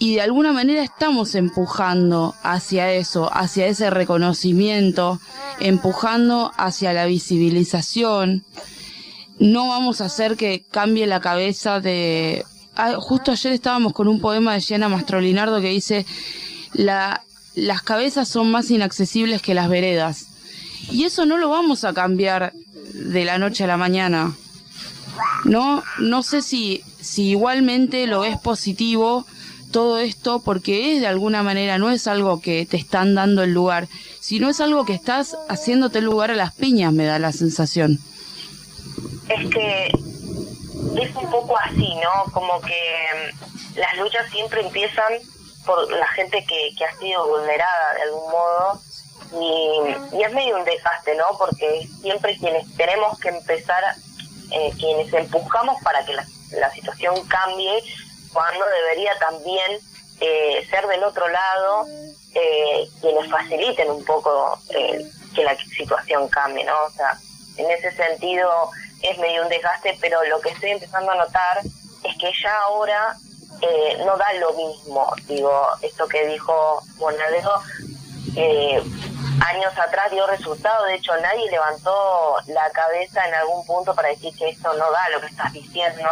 de 0.00 0.20
alguna 0.20 0.52
manera 0.52 0.82
estamos 0.82 1.34
empujando 1.34 2.34
hacia 2.42 2.92
eso, 2.92 3.28
hacia 3.32 3.66
ese 3.66 3.90
reconocimiento, 3.90 5.20
empujando 5.60 6.52
hacia 6.56 6.92
la 6.92 7.06
visibilización. 7.06 8.44
No 9.38 9.68
vamos 9.68 10.00
a 10.00 10.06
hacer 10.06 10.36
que 10.36 10.64
cambie 10.70 11.06
la 11.06 11.20
cabeza 11.20 11.80
de... 11.80 12.44
Ah, 12.76 12.94
justo 12.98 13.32
ayer 13.32 13.52
estábamos 13.52 13.92
con 13.92 14.06
un 14.08 14.20
poema 14.20 14.54
de 14.54 14.60
Gianna 14.60 14.88
Mastrolinardo 14.88 15.60
que 15.60 15.70
dice, 15.70 16.06
la, 16.72 17.22
las 17.54 17.82
cabezas 17.82 18.28
son 18.28 18.50
más 18.50 18.70
inaccesibles 18.70 19.42
que 19.42 19.54
las 19.54 19.68
veredas. 19.68 20.26
Y 20.90 21.04
eso 21.04 21.26
no 21.26 21.36
lo 21.36 21.48
vamos 21.48 21.84
a 21.84 21.92
cambiar 21.92 22.52
de 22.92 23.24
la 23.24 23.38
noche 23.38 23.64
a 23.64 23.66
la 23.66 23.76
mañana. 23.76 24.34
No, 25.44 25.82
no 25.98 26.22
sé 26.22 26.42
si, 26.42 26.82
si 27.00 27.30
igualmente 27.30 28.06
lo 28.06 28.24
es 28.24 28.38
positivo 28.38 29.26
todo 29.72 29.98
esto 29.98 30.40
porque 30.40 30.94
es 30.94 31.00
de 31.00 31.06
alguna 31.06 31.42
manera, 31.42 31.78
no 31.78 31.90
es 31.90 32.06
algo 32.06 32.40
que 32.40 32.66
te 32.66 32.76
están 32.76 33.14
dando 33.14 33.42
el 33.42 33.52
lugar, 33.52 33.88
sino 34.20 34.48
es 34.48 34.60
algo 34.60 34.84
que 34.84 34.94
estás 34.94 35.36
haciéndote 35.48 35.98
el 35.98 36.04
lugar 36.04 36.30
a 36.30 36.34
las 36.34 36.54
piñas, 36.54 36.92
me 36.92 37.04
da 37.04 37.18
la 37.18 37.32
sensación. 37.32 37.98
Es 39.28 39.50
que 39.50 39.86
es 39.86 41.16
un 41.16 41.30
poco 41.30 41.56
así, 41.58 41.94
¿no? 41.96 42.32
Como 42.32 42.60
que 42.60 42.74
mm, 42.74 43.78
las 43.78 43.96
luchas 43.98 44.30
siempre 44.30 44.62
empiezan 44.62 45.12
por 45.64 45.90
la 45.90 46.06
gente 46.08 46.44
que, 46.48 46.70
que 46.76 46.84
ha 46.84 46.96
sido 46.98 47.26
vulnerada 47.26 47.94
de 47.94 48.02
algún 48.02 48.30
modo 48.30 48.80
y, 49.32 50.16
y, 50.16 50.22
es 50.22 50.32
medio 50.32 50.56
un 50.56 50.64
desastre, 50.64 51.16
¿no? 51.16 51.36
Porque 51.36 51.88
siempre 52.00 52.38
quienes 52.38 52.72
tenemos 52.76 53.18
que 53.18 53.28
empezar, 53.30 53.82
eh, 54.50 54.72
quienes 54.78 55.12
empujamos 55.12 55.80
para 55.82 56.04
que 56.04 56.14
la, 56.14 56.70
situación 56.72 57.26
cambie, 57.26 57.82
cuando 58.32 58.64
debería 58.66 59.18
también 59.18 59.80
eh, 60.20 60.66
ser 60.70 60.86
del 60.86 61.04
otro 61.04 61.28
lado 61.28 61.86
eh, 62.34 62.88
quienes 63.00 63.30
faciliten 63.30 63.90
un 63.90 64.04
poco 64.04 64.58
eh, 64.70 65.04
que 65.34 65.42
la 65.42 65.56
situación 65.56 66.28
cambie, 66.28 66.64
¿no? 66.64 66.74
O 66.86 66.90
sea, 66.90 67.18
en 67.56 67.70
ese 67.70 67.90
sentido 67.92 68.70
es 69.02 69.18
medio 69.18 69.42
un 69.42 69.48
desgaste, 69.48 69.96
pero 70.00 70.22
lo 70.24 70.40
que 70.40 70.50
estoy 70.50 70.70
empezando 70.70 71.12
a 71.12 71.16
notar 71.16 71.60
es 71.64 72.16
que 72.18 72.30
ya 72.42 72.54
ahora 72.64 73.16
eh, 73.62 73.98
no 74.04 74.16
da 74.16 74.32
lo 74.34 74.52
mismo, 74.52 75.10
digo, 75.26 75.66
esto 75.82 76.06
que 76.08 76.26
dijo 76.26 76.82
Bonadeo, 76.96 77.62
eh, 78.36 78.82
años 79.44 79.78
atrás 79.78 80.10
dio 80.10 80.26
resultado, 80.26 80.84
de 80.86 80.94
hecho 80.94 81.16
nadie 81.18 81.50
levantó 81.50 82.36
la 82.46 82.70
cabeza 82.70 83.26
en 83.26 83.34
algún 83.34 83.64
punto 83.66 83.94
para 83.94 84.08
decir 84.08 84.34
que 84.36 84.48
esto 84.48 84.72
no 84.74 84.90
da 84.90 85.08
lo 85.10 85.20
que 85.20 85.26
estás 85.26 85.52
diciendo, 85.52 86.08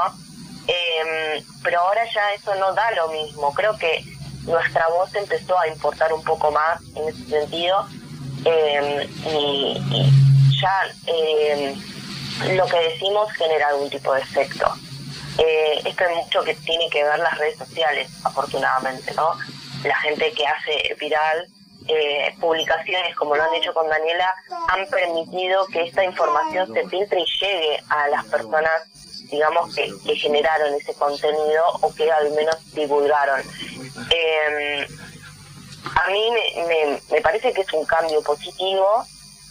Em, 0.66 1.44
pero 1.62 1.80
ahora 1.80 2.04
ya 2.12 2.32
eso 2.32 2.54
no 2.54 2.72
da 2.72 2.90
lo 2.92 3.08
mismo. 3.08 3.52
Creo 3.52 3.76
que 3.76 4.02
nuestra 4.44 4.88
voz 4.88 5.14
empezó 5.14 5.58
a 5.58 5.68
importar 5.68 6.12
un 6.12 6.22
poco 6.24 6.50
más 6.50 6.80
en 6.96 7.08
ese 7.08 7.24
sentido 7.26 7.86
em, 8.44 9.08
y, 9.26 10.60
ya 10.60 10.82
em, 11.06 11.80
lo 12.56 12.66
que 12.66 12.78
decimos 12.78 13.30
genera 13.32 13.68
algún 13.68 13.90
tipo 13.90 14.14
de 14.14 14.20
efecto. 14.22 14.72
Eh, 15.38 15.82
esto 15.84 16.04
es 16.04 16.16
mucho 16.16 16.42
que 16.42 16.54
tiene 16.54 16.88
que 16.90 17.04
ver 17.04 17.18
las 17.18 17.36
redes 17.38 17.58
sociales, 17.58 18.08
afortunadamente, 18.24 19.12
¿no? 19.14 19.32
La 19.82 19.96
gente 19.96 20.32
que 20.32 20.46
hace 20.46 20.96
viral 20.98 21.46
eh, 21.88 22.34
publicaciones, 22.40 23.14
como 23.16 23.36
lo 23.36 23.42
han 23.42 23.54
hecho 23.54 23.74
con 23.74 23.88
Daniela, 23.88 24.32
han 24.68 24.86
permitido 24.88 25.66
que 25.66 25.82
esta 25.82 26.04
información 26.04 26.72
se 26.72 26.88
filtre 26.88 27.20
y 27.20 27.26
llegue 27.40 27.82
a 27.88 28.08
las 28.08 28.24
personas 28.26 28.70
digamos, 29.30 29.74
que, 29.74 29.90
generaron 30.16 30.74
ese 30.74 30.94
contenido 30.94 31.64
o 31.80 31.92
que 31.94 32.10
al 32.10 32.30
menos 32.32 32.56
divulgaron. 32.72 33.40
Eh, 34.10 34.86
a 35.96 36.10
mí 36.10 36.30
me, 36.30 37.00
me, 37.10 37.20
parece 37.20 37.52
que 37.52 37.62
es 37.62 37.72
un 37.72 37.84
cambio 37.84 38.22
positivo, 38.22 39.04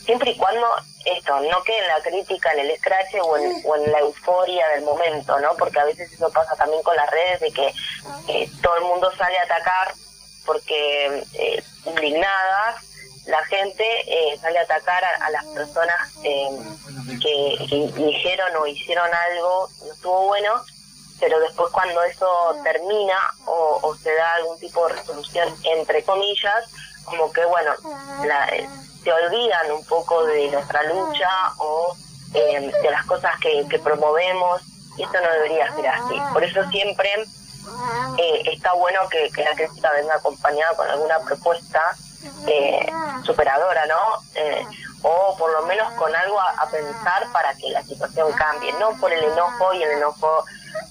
siempre 0.05 0.31
y 0.31 0.37
cuando 0.37 0.67
esto 1.05 1.39
no 1.41 1.63
quede 1.63 1.79
en 1.79 1.87
la 1.87 2.01
crítica, 2.01 2.51
en 2.53 2.59
el 2.59 2.71
escrache 2.71 3.19
o 3.21 3.37
en, 3.37 3.51
o 3.65 3.75
en 3.75 3.91
la 3.91 3.99
euforia 3.99 4.67
del 4.69 4.83
momento, 4.83 5.39
¿no? 5.39 5.55
Porque 5.57 5.79
a 5.79 5.85
veces 5.85 6.11
eso 6.11 6.31
pasa 6.31 6.55
también 6.55 6.81
con 6.83 6.95
las 6.95 7.09
redes, 7.09 7.39
de 7.41 7.51
que 7.51 7.73
eh, 8.29 8.49
todo 8.61 8.77
el 8.77 8.83
mundo 8.83 9.11
sale 9.17 9.37
a 9.37 9.43
atacar 9.43 9.93
porque 10.45 11.23
eh, 11.33 11.63
indignadas 11.85 12.83
la 13.25 13.43
gente 13.45 13.85
eh, 14.07 14.37
sale 14.39 14.59
a 14.59 14.63
atacar 14.63 15.03
a, 15.03 15.29
las 15.29 15.45
personas 15.45 16.11
eh, 16.23 16.49
que, 17.21 17.91
dijeron 17.95 18.55
o 18.57 18.67
hicieron 18.67 19.09
algo 19.13 19.69
no 19.85 19.93
estuvo 19.93 20.27
bueno, 20.27 20.61
pero 21.19 21.39
después 21.39 21.71
cuando 21.71 22.03
eso 22.03 22.27
termina 22.63 23.15
o, 23.45 23.95
se 23.95 24.13
da 24.13 24.33
algún 24.35 24.59
tipo 24.59 24.85
de 24.87 24.95
resolución, 24.95 25.55
entre 25.63 26.03
comillas, 26.03 26.65
como 27.05 27.31
que 27.31 27.45
bueno, 27.45 27.71
eh, 28.51 28.67
se 29.03 29.11
olvidan 29.11 29.71
un 29.71 29.85
poco 29.85 30.25
de 30.25 30.49
nuestra 30.49 30.83
lucha 30.83 31.29
o 31.59 31.95
de 32.33 32.89
las 32.91 33.05
cosas 33.05 33.31
que, 33.39 33.79
promovemos 33.79 34.61
y 34.97 35.03
eso 35.03 35.13
no 35.13 35.31
debería 35.33 35.73
ser 35.75 35.87
así. 35.87 36.15
Por 36.33 36.43
eso 36.43 36.69
siempre 36.71 37.09
está 38.45 38.73
bueno 38.73 38.99
que, 39.09 39.29
que 39.31 39.43
la 39.43 39.55
crítica 39.55 39.91
venga 39.91 40.15
acompañada 40.15 40.75
con 40.75 40.87
alguna 40.87 41.19
propuesta 41.19 41.95
eh, 42.47 42.85
superadora, 43.23 43.85
¿no? 43.85 44.23
Eh, 44.35 44.65
o 45.01 45.35
por 45.37 45.51
lo 45.51 45.63
menos 45.63 45.91
con 45.93 46.13
algo 46.15 46.39
a, 46.39 46.65
pensar 46.69 47.31
para 47.31 47.53
que 47.55 47.69
la 47.69 47.83
situación 47.83 48.31
cambie, 48.33 48.71
no 48.73 48.91
por 48.99 49.11
el 49.11 49.23
enojo 49.23 49.73
y 49.73 49.83
el 49.83 49.91
enojo 49.91 50.45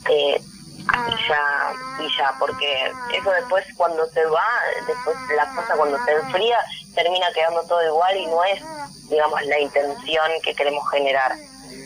eh, 0.09 0.41
y 0.79 1.29
ya, 1.29 1.73
y 2.01 2.17
ya, 2.19 2.35
porque 2.39 2.93
eso 3.15 3.31
después 3.31 3.65
cuando 3.77 4.07
se 4.11 4.25
va, 4.27 4.47
después 4.87 5.17
la 5.35 5.49
cosa 5.55 5.75
cuando 5.77 6.03
se 6.05 6.13
enfría, 6.13 6.59
termina 6.95 7.27
quedando 7.33 7.63
todo 7.63 7.83
igual 7.87 8.17
y 8.17 8.27
no 8.27 8.45
es, 8.45 8.63
digamos, 9.09 9.43
la 9.47 9.59
intención 9.59 10.31
que 10.43 10.55
queremos 10.55 10.89
generar. 10.91 11.33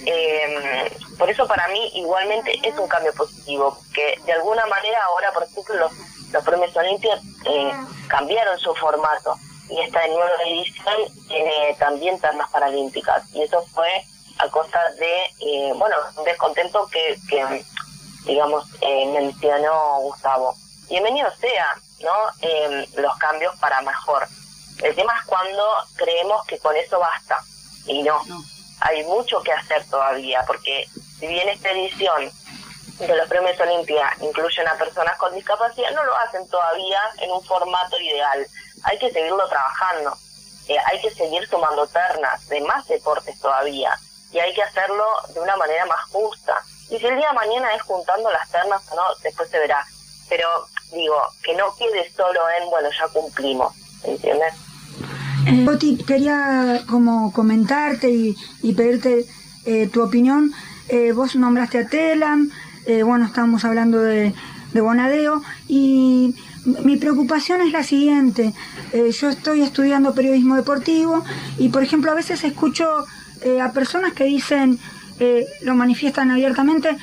Eh, 0.07 0.97
por 1.19 1.29
eso 1.29 1.47
para 1.47 1.69
mí 1.69 1.91
igualmente 1.95 2.59
es 2.63 2.79
un 2.79 2.89
cambio 2.89 3.13
positivo, 3.15 3.79
que 3.93 4.19
de 4.25 4.33
alguna 4.33 4.65
manera 4.67 5.05
ahora, 5.05 5.33
por 5.33 5.43
ejemplo, 5.43 5.75
los 5.75 5.93
los 6.33 6.45
premios 6.45 6.77
Olimpios 6.77 7.21
eh, 7.45 7.73
cambiaron 8.09 8.59
su 8.59 8.75
formato 8.75 9.37
y 9.69 9.81
esta 9.81 10.07
nueva 10.09 10.31
edición 10.47 10.97
tiene 11.29 11.75
también 11.79 12.21
ternas 12.21 12.51
paralímpicas 12.51 13.23
y 13.33 13.43
eso 13.43 13.65
fue 13.73 13.89
a 14.39 14.49
costa 14.51 14.79
de, 14.99 15.25
eh, 15.41 15.73
bueno, 15.77 15.97
un 16.17 16.25
descontento 16.25 16.87
que, 16.89 17.17
que 17.29 17.65
digamos, 18.27 18.67
eh, 18.81 19.07
mencionó 19.07 20.01
Gustavo. 20.01 20.55
Bienvenido 20.89 21.29
sea, 21.41 21.67
¿no? 22.01 22.13
Em, 22.43 22.87
los 22.97 23.17
cambios 23.17 23.57
para 23.59 23.81
mejor. 23.81 24.29
El 24.83 24.95
tema 24.95 25.15
es 25.19 25.25
cuando 25.27 25.65
creemos 25.97 26.45
que 26.47 26.59
con 26.59 26.77
eso 26.77 26.99
basta 26.99 27.43
y 27.87 28.03
no. 28.03 28.21
Hay 28.81 29.05
mucho 29.05 29.43
que 29.43 29.53
hacer 29.53 29.85
todavía 29.91 30.45
porque 30.47 30.87
si 31.19 31.27
bien 31.27 31.49
esta 31.49 31.71
edición 31.71 32.31
de 32.99 33.17
los 33.17 33.29
premios 33.29 33.59
Olimpia 33.61 34.11
incluyen 34.21 34.67
a 34.69 34.75
personas 34.75 35.17
con 35.19 35.35
discapacidad, 35.35 35.91
no 35.93 36.05
lo 36.05 36.17
hacen 36.19 36.49
todavía 36.49 37.01
en 37.19 37.31
un 37.31 37.43
formato 37.45 37.99
ideal. 38.01 38.47
Hay 38.85 38.99
que 38.99 39.11
seguirlo 39.11 39.47
trabajando, 39.49 40.17
eh, 40.69 40.77
hay 40.87 41.01
que 41.01 41.11
seguir 41.11 41.47
sumando 41.49 41.87
ternas 41.89 42.47
de 42.49 42.61
más 42.63 42.87
deportes 42.89 43.39
todavía 43.41 43.99
y 44.33 44.39
hay 44.39 44.53
que 44.55 44.63
hacerlo 44.63 45.05
de 45.33 45.41
una 45.41 45.57
manera 45.57 45.87
más 45.87 46.05
justa. 46.11 46.61
Y 46.89 46.99
si 46.99 47.07
el 47.07 47.17
día 47.17 47.29
de 47.29 47.35
mañana 47.35 47.75
es 47.75 47.83
juntando 47.83 48.31
las 48.31 48.49
ternas 48.51 48.83
o 48.91 48.97
no, 48.97 49.03
después 49.23 49.51
se 49.51 49.59
verá. 49.59 49.85
Pero 50.29 50.67
digo, 50.93 51.21
que 51.43 51.55
no 51.55 51.75
quede 51.77 52.11
solo 52.13 52.41
en, 52.59 52.71
bueno, 52.71 52.89
ya 52.91 53.09
cumplimos, 53.09 53.75
¿entiendes? 54.05 54.55
Eh, 55.47 55.99
quería 56.07 56.83
como 56.89 57.33
comentarte 57.33 58.11
y, 58.11 58.73
pedirte 58.75 59.27
eh, 59.65 59.89
tu 59.93 60.03
opinión. 60.03 60.53
Eh, 60.89 61.13
vos 61.13 61.37
nombraste 61.37 61.79
a 61.79 61.89
Telam, 61.89 62.51
eh, 62.87 63.03
bueno, 63.03 63.27
estamos 63.27 63.65
hablando 63.65 64.01
de, 64.01 64.35
Bonadeo 64.75 65.43
y 65.69 66.35
mi 66.85 66.99
preocupación 66.99 67.63
es 67.63 67.73
la 67.73 67.83
siguiente. 67.83 68.53
Yo 68.93 69.31
estoy 69.31 69.63
estudiando 69.63 70.15
periodismo 70.15 70.55
deportivo 70.55 71.25
y, 71.57 71.71
por 71.71 71.83
ejemplo, 71.83 72.11
a 72.11 72.15
veces 72.15 72.45
escucho 72.45 73.07
a 73.63 73.73
personas 73.73 74.13
que 74.13 74.25
dicen, 74.25 74.79
lo 75.63 75.75
manifiestan 75.75 76.31
abiertamente, 76.31 76.95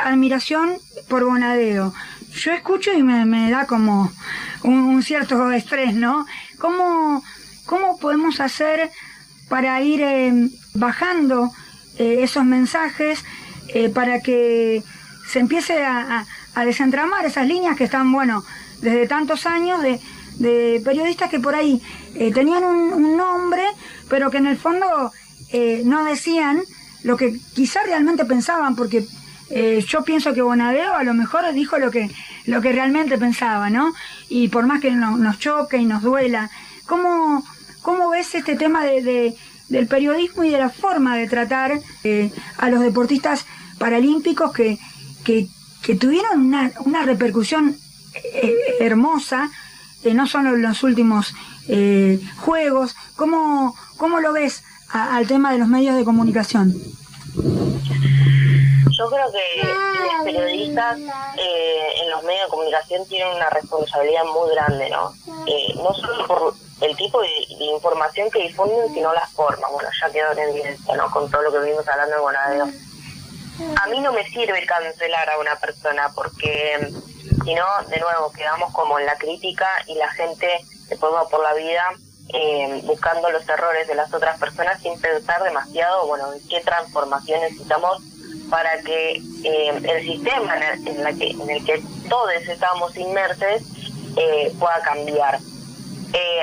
admiración 0.00 0.74
por 1.08 1.24
Bonadeo. 1.24 1.92
Yo 2.34 2.52
escucho 2.52 2.92
y 2.92 3.02
me, 3.02 3.50
da 3.50 3.66
como 3.66 4.12
un, 4.62 5.02
cierto 5.02 5.50
estrés, 5.50 5.94
¿no? 5.94 6.24
¿Cómo, 6.58 7.24
¿Cómo 7.68 7.98
podemos 7.98 8.40
hacer 8.40 8.90
para 9.48 9.80
ir 9.82 10.02
bajando 10.74 11.50
esos 11.98 12.44
mensajes 12.44 13.24
para 13.94 14.20
que 14.20 14.82
se 15.28 15.40
empiece 15.40 15.84
a, 15.84 16.26
desentramar 16.64 17.24
esas 17.24 17.46
líneas 17.46 17.76
que 17.76 17.84
están, 17.84 18.10
bueno, 18.10 18.42
desde 18.80 19.06
tantos 19.06 19.46
años 19.46 19.80
de, 19.80 20.00
periodistas 20.84 21.30
que 21.30 21.38
por 21.38 21.54
ahí 21.54 21.80
eh, 22.14 22.32
tenían 22.32 22.64
un, 22.64 23.16
nombre, 23.16 23.62
pero 24.08 24.30
que 24.30 24.38
en 24.38 24.46
el 24.46 24.56
fondo 24.56 25.12
eh, 25.52 25.82
no 25.84 26.04
decían 26.04 26.60
lo 27.04 27.16
que 27.16 27.38
quizá 27.54 27.80
realmente 27.84 28.24
pensaban, 28.24 28.74
porque 28.74 29.06
eh, 29.50 29.84
yo 29.86 30.02
pienso 30.02 30.34
que 30.34 30.42
Bonadeo 30.42 30.94
a 30.94 31.04
lo 31.04 31.14
mejor 31.14 31.52
dijo 31.52 31.78
lo 31.78 31.90
que, 31.90 32.10
lo 32.46 32.60
que 32.60 32.72
realmente 32.72 33.18
pensaba, 33.18 33.70
¿no? 33.70 33.92
Y 34.28 34.48
por 34.48 34.66
más 34.66 34.80
que 34.80 34.90
nos 34.90 35.38
choque 35.38 35.76
y 35.76 35.84
nos 35.84 36.02
duela, 36.02 36.50
¿cómo, 36.86 37.44
cómo 37.88 38.10
ves 38.10 38.34
este 38.34 38.54
tema 38.54 38.84
de, 38.84 39.34
del 39.70 39.86
periodismo 39.86 40.44
y 40.44 40.50
de 40.50 40.58
la 40.58 40.68
forma 40.68 41.16
de 41.16 41.26
tratar 41.26 41.80
a 42.58 42.68
los 42.68 42.80
deportistas 42.82 43.46
paralímpicos 43.78 44.52
que, 44.52 44.76
que, 45.24 45.48
tuvieron 45.94 46.38
una, 46.48 46.70
una 46.84 47.04
repercusión 47.04 47.78
eh, 48.34 48.54
hermosa, 48.80 49.50
eh, 50.04 50.12
no 50.12 50.26
solo 50.26 50.54
en 50.54 50.60
los 50.60 50.82
últimos 50.82 51.32
eh, 51.66 52.20
juegos. 52.36 52.94
¿Cómo, 53.16 53.74
¿Cómo 53.96 54.20
lo 54.20 54.34
ves 54.34 54.64
al 54.90 55.26
tema 55.26 55.50
de 55.50 55.58
los 55.58 55.68
medios 55.68 55.96
de 55.96 56.04
comunicación? 56.04 56.74
Yo 57.38 59.08
creo 59.08 59.32
que 59.32 59.62
los 59.64 60.24
periodistas 60.24 60.98
en 60.98 62.10
los 62.10 62.22
medios 62.22 62.44
de 62.44 62.50
comunicación 62.50 63.08
tienen 63.08 63.34
una 63.34 63.48
responsabilidad 63.48 64.24
muy 64.24 64.50
grande, 64.50 64.90
¿no? 64.90 65.14
no 65.82 65.94
solo 65.94 66.26
por 66.26 66.67
el 66.80 66.96
tipo 66.96 67.20
de, 67.20 67.30
información 67.48 68.30
que 68.30 68.42
difunden, 68.42 68.92
sino 68.94 69.12
las 69.12 69.30
formas. 69.32 69.70
Bueno, 69.72 69.88
ya 70.00 70.10
quedó 70.10 70.32
en 70.32 70.50
evidencia, 70.50 70.96
¿no? 70.96 71.10
Con 71.10 71.30
todo 71.30 71.42
lo 71.42 71.52
que 71.52 71.70
vimos 71.70 71.86
hablando 71.88 72.14
de 72.14 72.20
Bonadeo 72.20 72.68
a 73.76 73.86
mí 73.88 74.00
no 74.00 74.12
me 74.12 74.24
sirve 74.28 74.64
cancelar 74.66 75.30
a 75.30 75.38
una 75.38 75.56
persona 75.56 76.10
porque 76.14 76.92
si 77.44 77.54
no, 77.54 77.64
de 77.88 77.98
nuevo, 77.98 78.32
quedamos 78.32 78.72
como 78.72 78.98
en 78.98 79.06
la 79.06 79.16
crítica 79.16 79.66
y 79.86 79.94
la 79.94 80.10
gente 80.12 80.48
se 80.88 80.96
pone 80.96 81.16
por 81.30 81.42
la 81.42 81.54
vida 81.54 81.82
eh, 82.34 82.80
buscando 82.84 83.30
los 83.30 83.48
errores 83.48 83.88
de 83.88 83.94
las 83.94 84.12
otras 84.12 84.38
personas 84.38 84.80
sin 84.82 85.00
pensar 85.00 85.42
demasiado, 85.42 86.06
bueno, 86.06 86.32
en 86.32 86.48
qué 86.48 86.60
transformación 86.60 87.40
necesitamos 87.40 88.02
para 88.50 88.80
que 88.82 89.16
eh, 89.44 89.82
el 89.82 90.06
sistema 90.06 90.56
en 90.56 90.88
el, 90.88 91.02
la 91.02 91.12
que, 91.12 91.30
en 91.30 91.50
el 91.50 91.64
que 91.64 91.82
todos 92.08 92.32
estamos 92.32 92.96
inmersos 92.96 93.62
eh, 94.16 94.52
pueda 94.58 94.80
cambiar. 94.82 95.38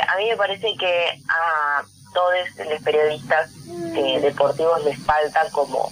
A 0.07 0.17
mí 0.17 0.29
me 0.29 0.37
parece 0.37 0.75
que 0.77 1.21
a 1.29 1.83
todos 2.13 2.33
los 2.69 2.81
periodistas 2.81 3.51
deportivos 4.21 4.83
les 4.85 4.97
falta 5.03 5.49
como 5.51 5.91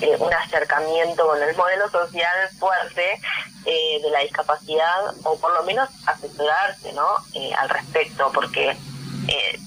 eh, 0.00 0.14
un 0.18 0.32
acercamiento 0.32 1.26
con 1.26 1.42
el 1.42 1.56
modelo 1.56 1.88
social 1.88 2.50
fuerte 2.58 3.18
eh, 3.64 3.98
de 4.02 4.10
la 4.10 4.20
discapacidad 4.20 5.14
o 5.24 5.38
por 5.38 5.54
lo 5.54 5.62
menos 5.62 5.88
asesorarse 6.04 6.92
¿no? 6.92 7.06
Eh, 7.32 7.50
al 7.58 7.70
respecto, 7.70 8.30
porque 8.34 8.76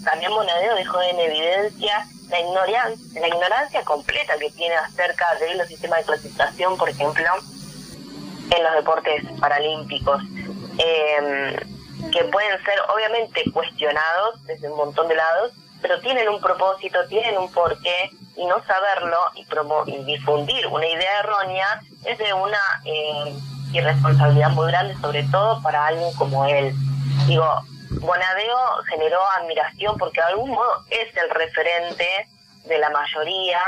también 0.05 0.31
Monedero 0.31 0.75
dejó 0.75 1.01
en 1.01 1.19
evidencia 1.19 2.07
la 2.29 2.39
ignorancia, 2.39 3.21
la 3.21 3.27
ignorancia 3.27 3.83
completa 3.83 4.37
que 4.37 4.51
tiene 4.51 4.75
acerca 4.75 5.33
de 5.35 5.55
los 5.55 5.67
sistemas 5.67 5.99
de 5.99 6.05
clasificación, 6.05 6.77
por 6.77 6.89
ejemplo, 6.89 7.25
en 8.55 8.63
los 8.63 8.73
deportes 8.75 9.23
paralímpicos, 9.39 10.21
em, 10.77 11.78
que 12.11 12.23
pueden 12.25 12.63
ser 12.63 12.75
obviamente 12.93 13.43
cuestionados 13.51 14.43
desde 14.45 14.69
un 14.69 14.77
montón 14.77 15.07
de 15.07 15.15
lados, 15.15 15.53
pero 15.81 15.99
tienen 16.01 16.27
un 16.29 16.41
propósito, 16.41 16.99
tienen 17.07 17.37
un 17.37 17.51
porqué, 17.51 18.09
y 18.39 18.45
no 18.45 18.63
saberlo 18.65 19.17
y, 19.35 19.43
promo 19.45 19.83
y 19.85 19.97
difundir 20.05 20.65
una 20.67 20.87
idea 20.87 21.19
errónea 21.19 21.81
es 22.05 22.17
de 22.17 22.33
una 22.33 22.59
eh, 22.85 23.35
irresponsabilidad 23.73 24.51
muy 24.51 24.67
grande, 24.67 24.95
sobre 25.01 25.23
todo 25.23 25.61
para 25.61 25.87
alguien 25.87 26.11
como 26.13 26.45
él. 26.45 26.73
Digo, 27.27 27.45
Bonadeo 27.99 28.57
generó 28.89 29.19
admiración 29.37 29.97
porque 29.97 30.21
de 30.21 30.27
algún 30.27 30.51
modo 30.51 30.85
es 30.89 31.15
el 31.17 31.29
referente 31.31 32.07
de 32.65 32.77
la 32.77 32.89
mayoría 32.89 33.59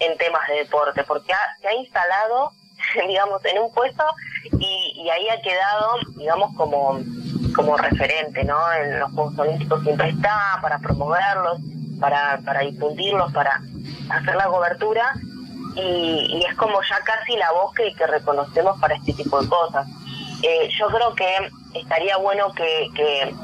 en 0.00 0.18
temas 0.18 0.46
de 0.48 0.54
deporte, 0.54 1.04
porque 1.04 1.32
se 1.60 1.68
ha 1.68 1.74
instalado, 1.74 2.50
digamos, 3.06 3.44
en 3.44 3.60
un 3.60 3.72
puesto 3.72 4.04
y, 4.58 5.02
y, 5.04 5.10
ahí 5.10 5.28
ha 5.28 5.40
quedado, 5.40 5.98
digamos, 6.16 6.54
como, 6.56 6.98
como 7.56 7.76
referente, 7.76 8.44
¿no? 8.44 8.72
En 8.74 9.00
los 9.00 9.10
Juegos 9.12 9.38
Olímpicos 9.38 9.82
siempre 9.82 10.10
está 10.10 10.58
para 10.60 10.78
promoverlos, 10.78 11.58
para, 11.98 12.38
para 12.44 12.60
difundirlos, 12.60 13.32
para 13.32 13.60
hacer 14.10 14.36
la 14.36 14.44
cobertura 14.46 15.14
y, 15.74 16.44
es 16.48 16.54
como 16.56 16.80
ya 16.82 17.00
casi 17.00 17.36
la 17.36 17.50
voz 17.52 17.72
que, 17.74 17.92
que 17.94 18.06
reconocemos 18.06 18.78
para 18.78 18.94
este 18.94 19.14
tipo 19.14 19.40
de 19.40 19.48
cosas. 19.48 19.86
Eh, 20.42 20.68
yo 20.78 20.86
creo 20.88 21.14
que 21.14 21.50
estaría 21.74 22.18
bueno 22.18 22.52
que, 22.52 22.88
que 22.94 23.34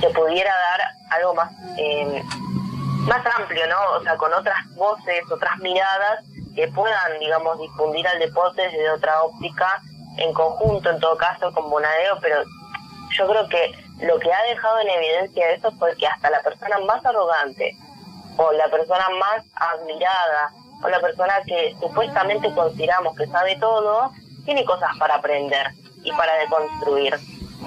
se 0.00 0.10
pudiera 0.10 0.50
dar 0.50 1.18
algo 1.18 1.34
más 1.34 1.50
eh, 1.78 2.22
más 3.06 3.24
amplio, 3.38 3.66
¿no? 3.68 3.76
O 3.98 4.02
sea, 4.02 4.16
con 4.16 4.32
otras 4.32 4.56
voces, 4.74 5.30
otras 5.30 5.56
miradas 5.58 6.24
que 6.54 6.68
puedan, 6.68 7.18
digamos, 7.20 7.58
difundir 7.60 8.06
al 8.08 8.18
deporte 8.18 8.62
desde 8.62 8.90
otra 8.90 9.22
óptica, 9.22 9.80
en 10.16 10.32
conjunto, 10.32 10.90
en 10.90 10.98
todo 10.98 11.16
caso, 11.16 11.52
con 11.52 11.70
Bonadeo, 11.70 12.18
pero 12.20 12.42
yo 13.16 13.26
creo 13.26 13.48
que 13.48 13.72
lo 14.00 14.18
que 14.18 14.32
ha 14.32 14.42
dejado 14.48 14.78
en 14.80 14.90
evidencia 14.90 15.50
eso 15.50 15.70
fue 15.72 15.96
que 15.96 16.06
hasta 16.06 16.30
la 16.30 16.40
persona 16.42 16.78
más 16.80 17.04
arrogante 17.04 17.76
o 18.36 18.52
la 18.52 18.68
persona 18.68 19.06
más 19.18 19.44
admirada 19.54 20.52
o 20.82 20.88
la 20.88 21.00
persona 21.00 21.34
que 21.46 21.74
supuestamente 21.80 22.52
consideramos 22.52 23.16
que 23.16 23.26
sabe 23.26 23.56
todo, 23.56 24.10
tiene 24.44 24.64
cosas 24.64 24.90
para 24.98 25.14
aprender 25.16 25.68
y 26.02 26.12
para 26.12 26.34
deconstruir. 26.34 27.18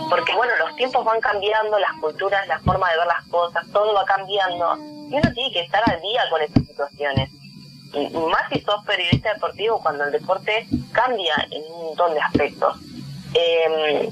Porque 0.09 0.35
bueno, 0.35 0.53
los 0.57 0.75
tiempos 0.75 1.03
van 1.03 1.19
cambiando, 1.19 1.79
las 1.79 1.93
culturas, 1.99 2.47
la 2.47 2.59
forma 2.59 2.89
de 2.91 2.97
ver 2.97 3.07
las 3.07 3.25
cosas, 3.25 3.65
todo 3.73 3.93
va 3.93 4.05
cambiando 4.05 4.77
y 5.09 5.15
uno 5.15 5.33
tiene 5.33 5.51
que 5.51 5.61
estar 5.61 5.81
al 5.89 5.99
día 6.01 6.21
con 6.29 6.41
estas 6.41 6.65
situaciones. 6.65 7.29
Y 7.93 8.07
más 8.09 8.43
si 8.51 8.61
sos 8.61 8.85
periodista 8.85 9.33
deportivo 9.33 9.81
cuando 9.81 10.03
el 10.03 10.11
deporte 10.11 10.67
cambia 10.91 11.47
en 11.49 11.63
un 11.73 11.85
montón 11.87 12.13
de 12.13 12.19
aspectos. 12.19 12.77
Eh, 13.33 14.09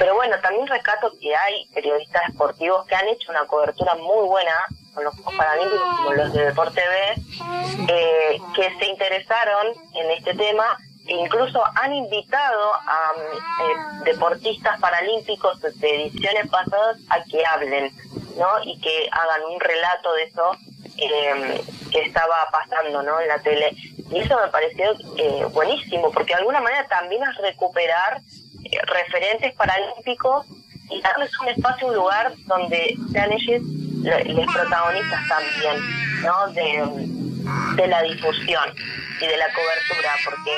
pero 0.00 0.14
bueno, 0.14 0.34
también 0.40 0.66
rescato 0.66 1.12
que 1.20 1.36
hay 1.36 1.66
periodistas 1.74 2.22
deportivos 2.32 2.86
que 2.86 2.94
han 2.94 3.06
hecho 3.08 3.30
una 3.30 3.46
cobertura 3.46 3.94
muy 3.96 4.26
buena 4.26 4.54
con 4.94 5.04
los 5.04 5.14
Juegos 5.14 5.34
Paralímpicos, 5.34 5.96
como 5.96 6.12
los 6.14 6.32
de 6.32 6.44
Deporte 6.46 6.80
B, 6.80 7.22
eh, 7.86 8.40
que 8.56 8.78
se 8.78 8.86
interesaron 8.86 9.66
en 9.92 10.10
este 10.12 10.32
tema 10.32 10.78
e 11.06 11.16
incluso 11.16 11.62
han 11.74 11.92
invitado 11.92 12.72
a 12.76 13.12
eh, 13.14 14.04
deportistas 14.04 14.80
paralímpicos 14.80 15.60
de 15.60 16.04
ediciones 16.06 16.48
pasadas 16.48 16.96
a 17.10 17.22
que 17.24 17.44
hablen, 17.44 17.92
¿no? 18.38 18.48
Y 18.64 18.80
que 18.80 19.06
hagan 19.12 19.52
un 19.52 19.60
relato 19.60 20.14
de 20.14 20.22
eso 20.22 20.56
eh, 20.96 21.62
que 21.92 22.00
estaba 22.00 22.48
pasando, 22.50 23.02
¿no? 23.02 23.20
En 23.20 23.28
la 23.28 23.38
tele. 23.40 23.76
Y 24.10 24.18
eso 24.20 24.40
me 24.40 24.48
pareció 24.48 24.94
buenísimo, 25.50 26.10
porque 26.10 26.32
de 26.32 26.38
alguna 26.38 26.60
manera 26.60 26.88
también 26.88 27.22
es 27.22 27.36
recuperar 27.36 28.22
referentes 28.86 29.54
paralímpicos 29.54 30.46
y 30.90 31.00
darles 31.02 31.30
un 31.40 31.48
espacio, 31.48 31.88
un 31.88 31.94
lugar 31.94 32.32
donde 32.46 32.96
sean 33.12 33.32
ellos 33.32 33.62
los 34.02 34.54
protagonistas 34.54 35.28
también, 35.28 36.22
¿no? 36.22 36.48
De, 36.52 37.20
de 37.76 37.86
la 37.88 38.02
difusión 38.02 38.74
y 39.20 39.26
de 39.26 39.36
la 39.36 39.46
cobertura, 39.52 40.14
porque 40.24 40.52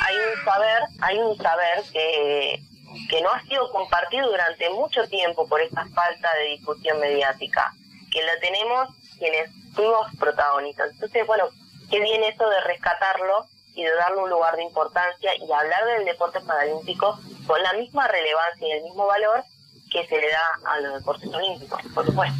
hay 0.00 0.16
un 0.16 0.44
saber, 0.44 0.82
hay 1.00 1.18
un 1.18 1.36
saber 1.36 1.84
que, 1.92 2.60
que 3.08 3.22
no 3.22 3.30
ha 3.30 3.40
sido 3.42 3.70
compartido 3.70 4.28
durante 4.28 4.68
mucho 4.70 5.06
tiempo 5.08 5.48
por 5.48 5.60
esta 5.60 5.86
falta 5.86 6.34
de 6.34 6.56
difusión 6.56 6.98
mediática, 7.00 7.72
que 8.10 8.22
lo 8.22 8.40
tenemos 8.40 8.88
quienes 9.18 9.50
fuimos 9.74 10.08
protagonistas. 10.18 10.90
Entonces, 10.92 11.26
bueno, 11.26 11.48
qué 11.90 12.00
bien 12.00 12.22
eso 12.24 12.48
de 12.48 12.60
rescatarlo 12.62 13.46
y 13.78 13.84
de 13.84 13.94
darle 13.94 14.22
un 14.24 14.28
lugar 14.28 14.56
de 14.56 14.64
importancia 14.64 15.30
y 15.36 15.52
hablar 15.52 15.84
del 15.96 16.04
deporte 16.04 16.40
paralímpico 16.40 17.16
con 17.46 17.62
la 17.62 17.72
misma 17.74 18.08
relevancia 18.08 18.66
y 18.66 18.72
el 18.72 18.82
mismo 18.82 19.06
valor 19.06 19.44
que 19.88 20.04
se 20.06 20.16
le 20.16 20.26
da 20.28 20.72
a 20.72 20.80
los 20.80 20.94
deportes 20.98 21.32
olímpicos, 21.32 21.80
por 21.94 22.04
supuesto. 22.04 22.36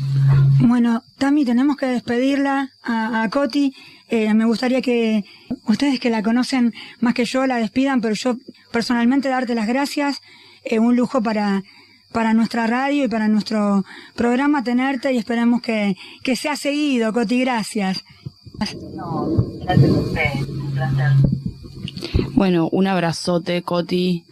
Bueno, 0.60 1.04
Tami, 1.16 1.44
tenemos 1.44 1.76
que 1.76 1.86
despedirla 1.86 2.70
a, 2.82 3.22
a 3.22 3.30
Coti. 3.30 3.72
Eh, 4.08 4.34
me 4.34 4.46
gustaría 4.46 4.82
que 4.82 5.24
ustedes 5.68 6.00
que 6.00 6.10
la 6.10 6.24
conocen 6.24 6.74
más 6.98 7.14
que 7.14 7.24
yo 7.24 7.46
la 7.46 7.58
despidan, 7.58 8.00
pero 8.00 8.14
yo 8.14 8.34
personalmente 8.72 9.28
darte 9.28 9.54
las 9.54 9.68
gracias. 9.68 10.20
Eh, 10.64 10.80
un 10.80 10.96
lujo 10.96 11.22
para, 11.22 11.62
para 12.10 12.34
nuestra 12.34 12.66
radio 12.66 13.04
y 13.04 13.08
para 13.08 13.28
nuestro 13.28 13.84
programa 14.16 14.64
tenerte 14.64 15.12
y 15.12 15.18
esperemos 15.18 15.62
que, 15.62 15.94
que 16.24 16.34
sea 16.34 16.56
seguido, 16.56 17.12
Coti. 17.12 17.40
Gracias. 17.40 18.04
No, 18.92 19.28
gracias 19.62 19.90
a 19.90 20.00
usted. 20.00 20.57
Placer. 20.78 21.12
Bueno, 22.34 22.68
un 22.70 22.86
abrazote, 22.86 23.62
Coti. 23.62 24.24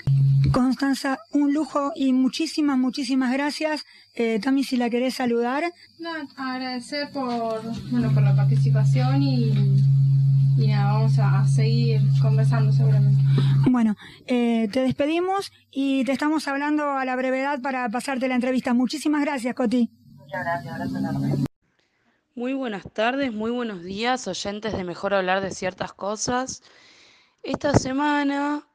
Constanza, 0.52 1.18
un 1.32 1.52
lujo 1.52 1.92
y 1.96 2.12
muchísimas, 2.12 2.78
muchísimas 2.78 3.32
gracias. 3.32 3.84
Eh, 4.14 4.38
Tami, 4.40 4.62
si 4.62 4.76
la 4.76 4.88
querés 4.88 5.14
saludar. 5.14 5.64
No, 5.98 6.10
agradecer 6.36 7.10
por, 7.10 7.62
bueno, 7.90 8.12
por 8.14 8.22
la 8.22 8.36
participación 8.36 9.22
y, 9.22 9.52
y 10.56 10.68
nada, 10.68 10.92
vamos 10.92 11.18
a, 11.18 11.46
seguir 11.48 12.00
conversando 12.22 12.72
seguramente. 12.72 13.20
Bueno, 13.68 13.96
eh, 14.26 14.68
te 14.72 14.80
despedimos 14.82 15.50
y 15.72 16.04
te 16.04 16.12
estamos 16.12 16.46
hablando 16.46 16.92
a 16.92 17.04
la 17.04 17.16
brevedad 17.16 17.60
para 17.60 17.88
pasarte 17.88 18.28
la 18.28 18.36
entrevista. 18.36 18.72
Muchísimas 18.72 19.22
gracias, 19.22 19.54
Coti. 19.54 19.90
Muchas 20.16 20.44
gracias, 20.44 20.78
gracias 20.78 21.46
Muy 22.36 22.52
buenas 22.52 22.84
tardes, 22.92 23.32
muy 23.32 23.50
buenos 23.50 23.82
días, 23.82 24.28
oyentes 24.28 24.76
de 24.76 24.84
Mejor 24.84 25.14
Hablar 25.14 25.40
de 25.40 25.52
Ciertas 25.52 25.94
Cosas. 25.94 26.62
Esta 27.42 27.72
semana 27.72 28.68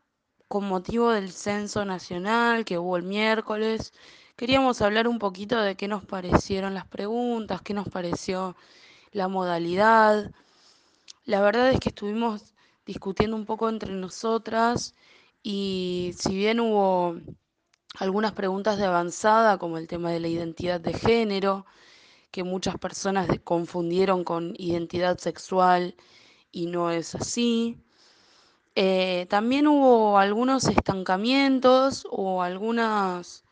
con 0.48 0.66
motivo 0.68 1.12
del 1.12 1.32
censo 1.32 1.86
nacional 1.86 2.66
que 2.66 2.80
hubo 2.80 2.98
el 2.98 3.04
miércoles. 3.04 3.94
Queríamos 4.36 4.82
hablar 4.82 5.08
un 5.08 5.20
poquito 5.20 5.62
de 5.62 5.76
qué 5.76 5.88
nos 5.88 6.04
parecieron 6.04 6.74
las 6.74 6.88
preguntas, 6.88 7.62
qué 7.62 7.76
nos 7.76 7.88
pareció 7.88 8.56
la 9.12 9.28
modalidad. 9.28 10.32
La 11.26 11.40
verdad 11.40 11.70
es 11.70 11.80
que 11.80 11.90
estuvimos 11.90 12.56
discutiendo 12.88 13.36
un 13.36 13.46
poco 13.46 13.70
entre 13.70 13.94
nosotras 13.94 14.96
y 15.44 16.16
si 16.18 16.36
bien 16.36 16.62
hubo 16.62 17.16
algunas 18.00 18.32
preguntas 18.32 18.80
de 18.80 18.86
avanzada, 18.86 19.60
como 19.60 19.78
el 19.78 19.88
tema 19.88 20.10
de 20.10 20.20
la 20.20 20.30
identidad 20.30 20.82
de 20.82 20.94
género, 20.94 21.68
que 22.32 22.44
muchas 22.44 22.78
personas 22.78 23.28
confundieron 23.44 24.24
con 24.24 24.54
identidad 24.58 25.18
sexual 25.18 25.96
y 26.52 26.68
no 26.68 26.92
es 26.92 27.16
así. 27.16 27.78
Eh, 28.76 29.28
también 29.30 29.68
hubo 29.68 30.18
algunos 30.18 30.68
estancamientos 30.68 32.08
o 32.10 32.42
algunas 32.42 33.44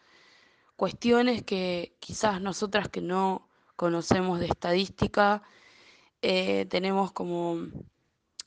cuestiones 0.78 1.44
que 1.44 1.94
quizás 2.00 2.42
nosotras 2.42 2.88
que 2.90 3.02
no 3.02 3.50
conocemos 3.76 4.40
de 4.40 4.48
estadística 4.48 5.44
eh, 6.22 6.66
tenemos 6.70 7.12
como 7.12 7.68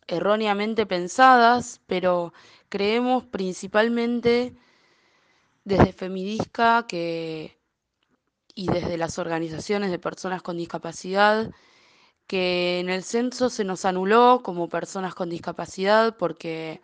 erróneamente 0.06 0.86
pensadas, 0.86 1.80
pero 1.86 2.32
creemos 2.68 3.24
principalmente 3.26 4.54
desde 5.64 5.92
Femidisca 5.92 6.86
que, 6.86 7.58
y 8.54 8.66
desde 8.68 8.96
las 8.96 9.18
organizaciones 9.18 9.90
de 9.90 9.98
personas 9.98 10.42
con 10.42 10.56
discapacidad 10.56 11.50
que 12.26 12.80
en 12.80 12.88
el 12.88 13.02
censo 13.02 13.50
se 13.50 13.64
nos 13.64 13.84
anuló 13.84 14.40
como 14.42 14.68
personas 14.68 15.14
con 15.14 15.28
discapacidad 15.30 16.16
porque 16.16 16.80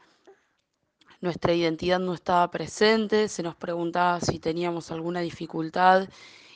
nuestra 1.21 1.53
identidad 1.53 1.99
no 1.99 2.15
estaba 2.15 2.51
presente, 2.51 3.29
se 3.29 3.43
nos 3.43 3.57
preguntaba 3.57 4.21
si 4.21 4.39
teníamos 4.39 4.91
alguna 4.91 5.21
dificultad 5.21 6.09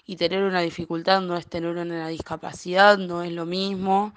y 0.06 0.16
tener 0.16 0.44
una 0.44 0.60
dificultad 0.60 1.20
no 1.20 1.36
es 1.36 1.46
tener 1.46 1.76
una 1.76 2.08
discapacidad, 2.08 2.98
no 2.98 3.22
es 3.22 3.32
lo 3.32 3.46
mismo. 3.46 4.14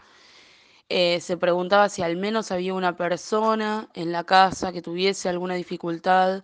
Eh, 0.90 1.20
se 1.20 1.38
preguntaba 1.38 1.90
si 1.90 2.04
al 2.04 2.16
menos 2.16 2.52
había 2.52 2.74
una 2.74 2.96
persona 2.96 3.90
en 3.94 4.12
la 4.12 4.24
casa 4.24 4.72
que 4.72 4.82
tuviese 4.82 5.30
alguna 5.30 5.56
dificultad 5.56 6.44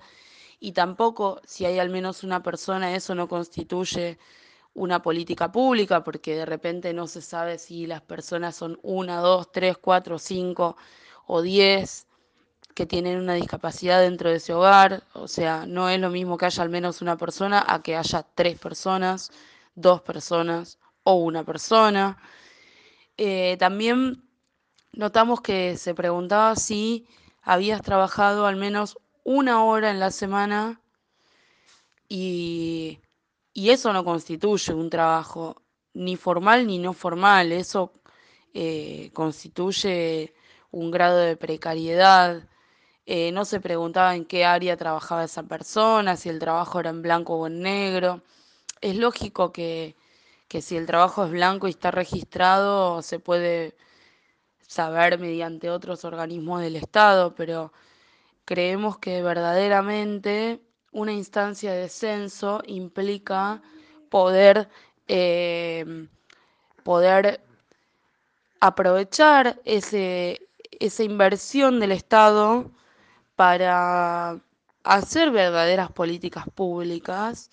y 0.59 0.71
tampoco 0.73 1.41
si 1.45 1.65
hay 1.65 1.79
al 1.79 1.89
menos 1.89 2.23
una 2.23 2.41
persona, 2.43 2.95
eso 2.95 3.13
no 3.15 3.27
constituye 3.27 4.17
una 4.73 5.01
política 5.01 5.51
pública, 5.51 6.03
porque 6.03 6.35
de 6.35 6.45
repente 6.45 6.93
no 6.93 7.07
se 7.07 7.21
sabe 7.21 7.57
si 7.59 7.87
las 7.87 8.01
personas 8.01 8.55
son 8.55 8.79
una, 8.83 9.19
dos, 9.19 9.51
tres, 9.51 9.77
cuatro, 9.77 10.19
cinco 10.19 10.77
o 11.27 11.41
diez. 11.41 12.07
que 12.75 12.85
tienen 12.85 13.19
una 13.19 13.33
discapacidad 13.35 14.01
dentro 14.01 14.29
de 14.29 14.37
ese 14.37 14.53
hogar, 14.53 15.03
o 15.13 15.27
sea, 15.27 15.65
no 15.67 15.89
es 15.89 15.99
lo 15.99 16.09
mismo 16.09 16.37
que 16.37 16.45
haya 16.45 16.63
al 16.63 16.69
menos 16.69 17.01
una 17.01 17.17
persona 17.17 17.63
a 17.67 17.81
que 17.83 17.95
haya 17.97 18.23
tres 18.35 18.57
personas, 18.59 19.31
dos 19.75 20.01
personas 20.01 20.79
o 21.03 21.15
una 21.15 21.43
persona. 21.43 22.17
Eh, 23.17 23.57
también 23.59 24.23
notamos 24.93 25.41
que 25.41 25.77
se 25.77 25.93
preguntaba 25.95 26.55
si 26.55 27.07
habías 27.41 27.81
trabajado 27.81 28.45
al 28.47 28.55
menos 28.55 28.97
una 29.23 29.63
hora 29.63 29.91
en 29.91 29.99
la 29.99 30.11
semana 30.11 30.81
y, 32.09 32.99
eso 33.53 33.93
no 33.93 34.03
constituye 34.05 34.73
un 34.73 34.89
trabajo 34.89 35.61
ni 35.93 36.15
formal 36.15 36.67
ni 36.67 36.79
no 36.79 36.93
formal, 36.93 37.51
eso 37.51 37.93
eh, 38.53 39.11
constituye 39.13 40.33
un 40.71 40.91
grado 40.91 41.17
de 41.17 41.37
precariedad. 41.37 42.47
Eh, 43.05 43.31
no 43.31 43.45
se 43.45 43.59
preguntaba 43.59 44.15
en 44.15 44.25
qué 44.25 44.45
área 44.45 44.77
trabajaba 44.77 45.23
esa 45.25 45.43
persona, 45.43 46.15
si 46.17 46.29
el 46.29 46.39
trabajo 46.39 46.79
era 46.79 46.89
en 46.91 47.01
blanco 47.01 47.35
o 47.35 47.47
en 47.47 47.61
negro. 47.61 48.23
Es 48.81 48.95
lógico 48.97 49.51
que, 49.51 49.95
que 50.47 50.61
si 50.61 50.77
el 50.77 50.85
trabajo 50.87 51.25
es 51.25 51.31
blanco 51.31 51.67
y 51.67 51.71
está 51.71 51.91
registrado, 51.91 53.01
se 53.01 53.19
puede 53.19 53.75
saber 54.61 55.19
mediante 55.19 55.69
otros 55.69 56.05
organismos 56.05 56.61
del 56.61 56.77
Estado, 56.77 57.35
pero 57.35 57.73
creemos 58.45 58.97
que 58.99 59.21
verdaderamente 59.21 60.61
una 60.91 61.13
instancia 61.13 61.73
de 61.73 61.89
censo 61.89 62.61
implica 62.65 63.61
poder, 64.09 64.69
eh, 65.07 66.07
poder 66.83 67.41
aprovechar 68.59 69.59
ese, 69.65 70.47
esa 70.79 71.03
inversión 71.03 71.79
del 71.79 71.91
Estado 71.91 72.71
para 73.35 74.39
hacer 74.83 75.31
verdaderas 75.31 75.91
políticas 75.91 76.45
públicas, 76.53 77.49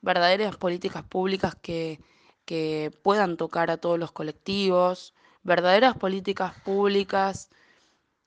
verdaderas 0.00 0.56
políticas 0.56 1.04
públicas 1.04 1.54
que, 1.56 2.00
que 2.44 2.90
puedan 3.02 3.36
tocar 3.36 3.70
a 3.70 3.76
todos 3.76 3.98
los 3.98 4.12
colectivos, 4.12 5.14
verdaderas 5.42 5.96
políticas 5.96 6.54
públicas 6.60 7.50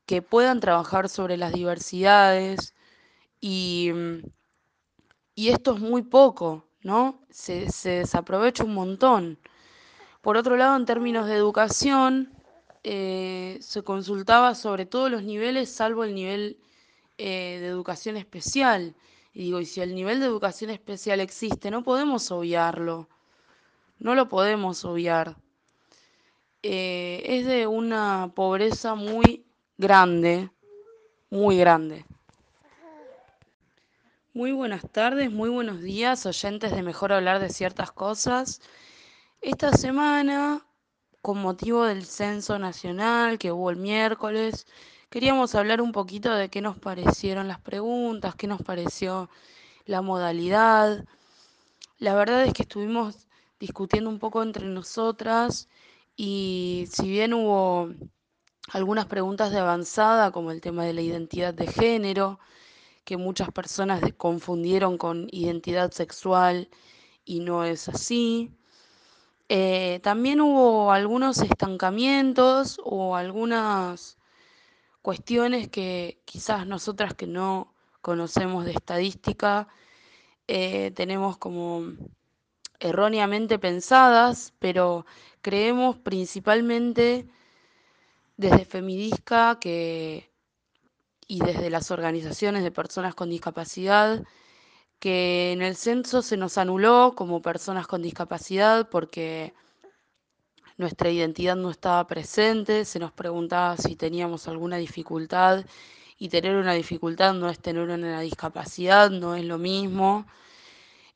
que 0.06 0.22
puedan 0.22 0.60
trabajar 0.60 1.10
sobre 1.10 1.38
las 1.38 1.54
diversidades 1.54 2.76
y, 3.40 3.92
y 5.36 5.50
esto 5.50 5.76
es 5.76 5.80
muy 5.80 6.04
poco, 6.04 6.66
¿no? 6.84 7.20
Se, 7.30 7.68
desaprovecha 7.84 8.64
un 8.64 8.74
montón. 8.74 9.40
Por 10.22 10.38
otro 10.38 10.58
lado, 10.58 10.76
en 10.76 10.86
términos 10.86 11.28
de 11.28 11.36
educación, 11.36 12.34
eh, 12.84 13.58
se 13.62 13.84
consultaba 13.84 14.56
sobre 14.56 14.86
todos 14.86 15.10
los 15.10 15.24
niveles, 15.24 15.72
salvo 15.72 16.04
el 16.04 16.14
nivel 16.14 16.60
eh, 17.18 17.60
de 17.62 17.68
educación 17.68 18.18
especial. 18.18 18.96
Y 19.34 19.44
digo, 19.44 19.62
y 19.62 19.66
si 19.66 19.82
el 19.82 19.96
nivel 19.96 20.20
de 20.20 20.26
educación 20.26 20.70
especial 20.72 21.20
existe, 21.22 21.72
no 21.72 21.84
podemos 21.84 22.30
obviarlo. 22.32 23.08
No 24.00 24.16
lo 24.16 24.28
podemos 24.28 24.84
obviar. 24.84 25.38
Eh, 26.64 27.24
es 27.26 27.46
de 27.46 27.66
una 27.68 28.32
pobreza 28.36 28.96
muy 28.96 29.46
grande, 29.78 30.52
muy 31.30 31.58
grande. 31.58 32.06
Muy 34.34 34.54
buenas 34.54 34.90
tardes, 34.90 35.30
muy 35.30 35.50
buenos 35.50 35.82
días, 35.82 36.26
oyentes 36.26 36.72
de 36.72 36.84
Mejor 36.84 37.12
Hablar 37.12 37.42
de 37.42 37.50
ciertas 37.50 37.92
cosas. 37.92 38.62
Esta 39.42 39.74
semana, 39.74 40.66
con 41.22 41.40
motivo 41.42 41.84
del 41.84 42.06
censo 42.06 42.58
nacional 42.58 43.38
que 43.38 43.52
hubo 43.52 43.70
el 43.70 43.76
miércoles, 43.76 44.68
queríamos 45.10 45.54
hablar 45.54 45.82
un 45.82 45.92
poquito 45.92 46.34
de 46.34 46.48
qué 46.48 46.62
nos 46.62 46.80
parecieron 46.80 47.50
las 47.50 47.60
preguntas, 47.60 48.36
qué 48.36 48.48
nos 48.48 48.62
pareció 48.62 49.30
la 49.86 50.02
modalidad. 50.02 51.04
La 51.98 52.16
verdad 52.16 52.46
es 52.46 52.54
que 52.54 52.62
estuvimos 52.62 53.28
discutiendo 53.60 54.10
un 54.10 54.20
poco 54.20 54.44
entre 54.44 54.66
nosotras 54.66 55.68
y 56.16 56.88
si 56.90 57.10
bien 57.10 57.34
hubo 57.34 57.90
algunas 58.70 59.08
preguntas 59.08 59.52
de 59.52 59.60
avanzada, 59.60 60.32
como 60.32 60.52
el 60.52 60.62
tema 60.62 60.86
de 60.86 60.94
la 60.94 61.02
identidad 61.02 61.54
de 61.54 61.68
género, 61.68 62.40
que 63.04 63.18
muchas 63.18 63.52
personas 63.52 64.02
confundieron 64.18 64.98
con 64.98 65.28
identidad 65.32 65.92
sexual 65.92 66.70
y 67.26 67.40
no 67.40 67.64
es 67.66 67.90
así. 67.90 68.52
Eh, 69.50 70.00
también 70.04 70.42
hubo 70.42 70.92
algunos 70.92 71.40
estancamientos 71.40 72.80
o 72.84 73.16
algunas 73.16 74.18
cuestiones 75.02 75.70
que 75.70 76.22
quizás 76.26 76.68
nosotras 76.68 77.14
que 77.16 77.28
no 77.28 77.74
conocemos 78.02 78.66
de 78.66 78.72
estadística 78.72 79.68
eh, 80.48 80.92
tenemos 80.92 81.38
como 81.38 81.84
erróneamente 82.80 83.60
pensadas, 83.60 84.54
pero 84.60 85.06
creemos 85.42 85.98
principalmente 85.98 87.28
desde 88.38 88.66
Femidisca 88.66 89.60
que, 89.60 90.31
y 91.32 91.40
desde 91.40 91.70
las 91.70 91.92
organizaciones 91.92 92.62
de 92.62 92.72
personas 92.72 93.16
con 93.16 93.30
discapacidad 93.30 94.22
que 95.00 95.54
en 95.54 95.62
el 95.62 95.78
censo 95.78 96.22
se 96.22 96.36
nos 96.36 96.58
anuló 96.58 97.14
como 97.16 97.42
personas 97.42 97.88
con 97.88 98.02
discapacidad 98.02 98.90
porque 98.90 99.54
nuestra 100.76 101.10
identidad 101.10 101.56
no 101.56 101.72
estaba 101.72 102.06
presente, 102.06 102.84
se 102.84 103.00
nos 103.00 103.14
preguntaba 103.14 103.78
si 103.78 103.96
teníamos 103.96 104.50
alguna 104.50 104.76
dificultad 104.76 105.64
y 106.18 106.28
tener 106.28 106.58
una 106.58 106.74
dificultad 106.74 107.34
no 107.34 107.50
es 107.50 107.60
tener 107.60 107.88
una 107.88 108.20
discapacidad, 108.20 109.10
no 109.10 109.34
es 109.36 109.46
lo 109.46 109.58
mismo. 109.58 110.26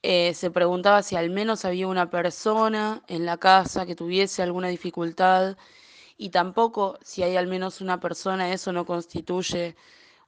Eh, 0.01 0.33
se 0.33 0.49
preguntaba 0.49 1.03
si 1.03 1.17
al 1.17 1.29
menos 1.29 1.65
había 1.65 1.87
una 1.87 2.09
persona 2.09 3.03
en 3.09 3.25
la 3.25 3.35
casa 3.35 3.85
que 3.85 3.95
tuviese 3.95 4.43
alguna 4.43 4.69
dificultad 4.69 5.57
y 6.17 6.29
tampoco 6.29 6.97
si 7.03 7.21
hay 7.23 7.35
al 7.35 7.47
menos 7.47 7.81
una 7.81 7.99
persona, 7.99 8.53
eso 8.53 8.71
no 8.71 8.85
constituye 8.85 9.75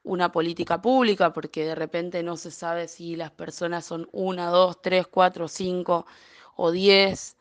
una 0.08 0.32
política 0.32 0.82
pública 0.82 1.34
porque 1.34 1.66
de 1.66 1.76
repente 1.76 2.24
no 2.24 2.38
se 2.38 2.52
sabe 2.52 2.88
si 2.88 3.16
las 3.16 3.32
personas 3.32 3.86
son 3.86 4.08
una, 4.12 4.50
dos, 4.50 4.82
tres, 4.82 5.08
cuatro, 5.08 5.48
cinco 5.48 6.06
o 6.56 6.72
diez 6.72 7.36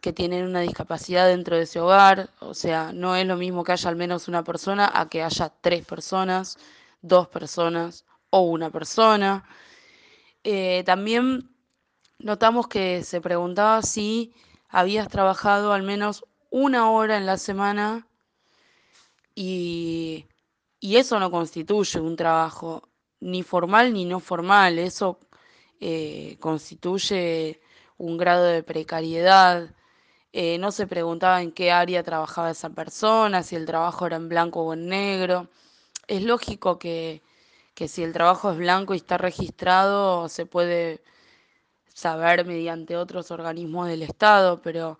que 0.00 0.12
tienen 0.12 0.46
una 0.46 0.60
discapacidad 0.60 1.26
dentro 1.28 1.56
de 1.56 1.62
ese 1.62 1.80
hogar. 1.80 2.30
O 2.40 2.54
sea, 2.54 2.92
no 2.92 3.16
es 3.16 3.26
lo 3.26 3.36
mismo 3.36 3.64
que 3.64 3.72
haya 3.72 3.88
al 3.88 3.96
menos 3.96 4.28
una 4.28 4.44
persona 4.44 4.90
a 4.94 5.08
que 5.08 5.22
haya 5.22 5.52
tres 5.60 5.84
personas, 5.86 6.58
dos 7.00 7.28
personas 7.28 8.04
o 8.30 8.40
una 8.42 8.70
persona. 8.70 9.44
Eh, 10.44 10.82
también 10.84 11.50
notamos 12.18 12.68
que 12.68 13.02
se 13.02 13.20
preguntaba 13.20 13.82
si 13.82 14.34
habías 14.68 15.08
trabajado 15.08 15.72
al 15.72 15.82
menos 15.82 16.24
una 16.50 16.90
hora 16.90 17.16
en 17.16 17.26
la 17.26 17.38
semana 17.38 18.06
y, 19.34 20.26
eso 20.96 21.18
no 21.18 21.30
constituye 21.30 21.98
un 22.00 22.16
trabajo 22.16 22.82
ni 23.20 23.42
formal 23.42 23.92
ni 23.92 24.04
no 24.04 24.20
formal, 24.20 24.78
eso 24.78 25.18
eh, 25.80 26.36
constituye 26.40 27.60
un 27.98 28.16
grado 28.18 28.44
de 28.44 28.62
precariedad. 28.62 29.70
Eh, 30.32 30.58
no 30.58 30.72
se 30.72 30.86
preguntaba 30.86 31.42
en 31.42 31.52
qué 31.52 31.70
área 31.72 32.02
trabajaba 32.02 32.50
esa 32.50 32.70
persona, 32.70 33.42
si 33.42 33.56
el 33.56 33.66
trabajo 33.66 34.06
era 34.06 34.16
en 34.16 34.28
blanco 34.28 34.62
o 34.62 34.74
en 34.74 34.88
negro. 34.88 35.48
Es 36.08 36.22
lógico 36.22 36.78
que, 36.78 37.22
que 37.74 37.88
si 37.88 38.02
el 38.02 38.12
trabajo 38.12 38.50
es 38.52 38.58
blanco 38.58 38.94
y 38.94 38.98
está 38.98 39.18
registrado, 39.18 40.28
se 40.28 40.46
puede 40.46 41.02
saber 41.94 42.44
mediante 42.46 42.96
otros 42.96 43.30
organismos 43.30 43.88
del 43.88 44.02
Estado, 44.02 44.60
pero 44.62 44.98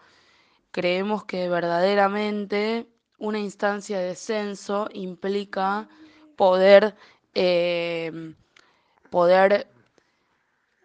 creemos 0.71 1.25
que 1.25 1.49
verdaderamente 1.49 2.89
una 3.25 3.39
instancia 3.39 3.99
de 3.99 4.15
censo 4.15 4.89
implica 4.93 5.89
poder, 6.37 6.95
eh, 7.35 8.35
poder 9.11 9.67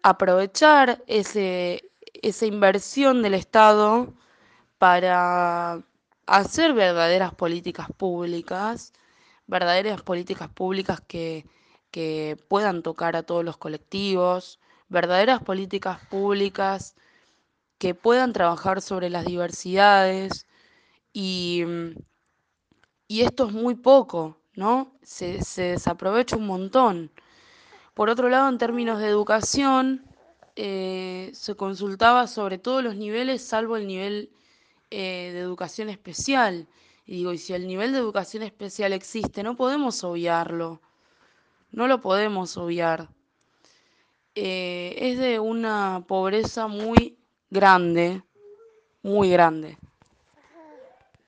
aprovechar 0.02 1.02
ese, 1.06 1.90
esa 2.22 2.46
inversión 2.46 3.22
del 3.22 3.34
Estado 3.34 4.14
para 4.78 5.82
hacer 6.26 6.72
verdaderas 6.72 7.34
políticas 7.34 7.88
públicas, 7.96 8.94
verdaderas 9.46 10.00
políticas 10.02 10.48
públicas 10.48 11.00
que, 11.02 11.44
que 11.90 12.38
puedan 12.48 12.82
tocar 12.82 13.16
a 13.16 13.22
todos 13.22 13.44
los 13.44 13.58
colectivos, 13.58 14.60
verdaderas 14.88 15.42
políticas 15.42 16.00
públicas 16.06 16.94
que 17.78 17.94
puedan 17.94 18.32
trabajar 18.32 18.80
sobre 18.80 19.10
las 19.10 19.26
diversidades 19.26 20.46
y, 21.12 21.64
y 23.10 23.22
esto 23.22 23.48
es 23.48 23.52
muy 23.52 23.74
poco, 23.74 24.38
¿no? 24.54 24.92
Se, 25.02 25.40
desaprovecha 25.56 26.36
un 26.36 26.46
montón. 26.46 27.10
Por 27.92 28.08
otro 28.08 28.28
lado, 28.28 28.48
en 28.48 28.56
términos 28.56 29.00
de 29.00 29.08
educación, 29.08 30.06
eh, 30.54 31.32
se 31.34 31.56
consultaba 31.56 32.28
sobre 32.28 32.58
todos 32.58 32.84
los 32.84 32.94
niveles, 32.94 33.42
salvo 33.42 33.76
el 33.76 33.88
nivel 33.88 34.30
eh, 34.92 35.30
de 35.32 35.40
educación 35.40 35.88
especial. 35.88 36.68
Y 37.04 37.16
digo, 37.16 37.32
y 37.32 37.38
si 37.38 37.52
el 37.52 37.66
nivel 37.66 37.90
de 37.90 37.98
educación 37.98 38.44
especial 38.44 38.92
existe, 38.92 39.42
no 39.42 39.56
podemos 39.56 40.04
obviarlo. 40.04 40.80
no 41.72 41.88
lo 41.88 42.00
podemos 42.00 42.56
obviar. 42.56 43.08
Eh, 44.36 44.94
es 44.98 45.18
de 45.18 45.40
una 45.40 46.04
pobreza 46.06 46.68
muy 46.68 47.18
grande, 47.50 48.22
muy 49.02 49.30
grande. 49.30 49.78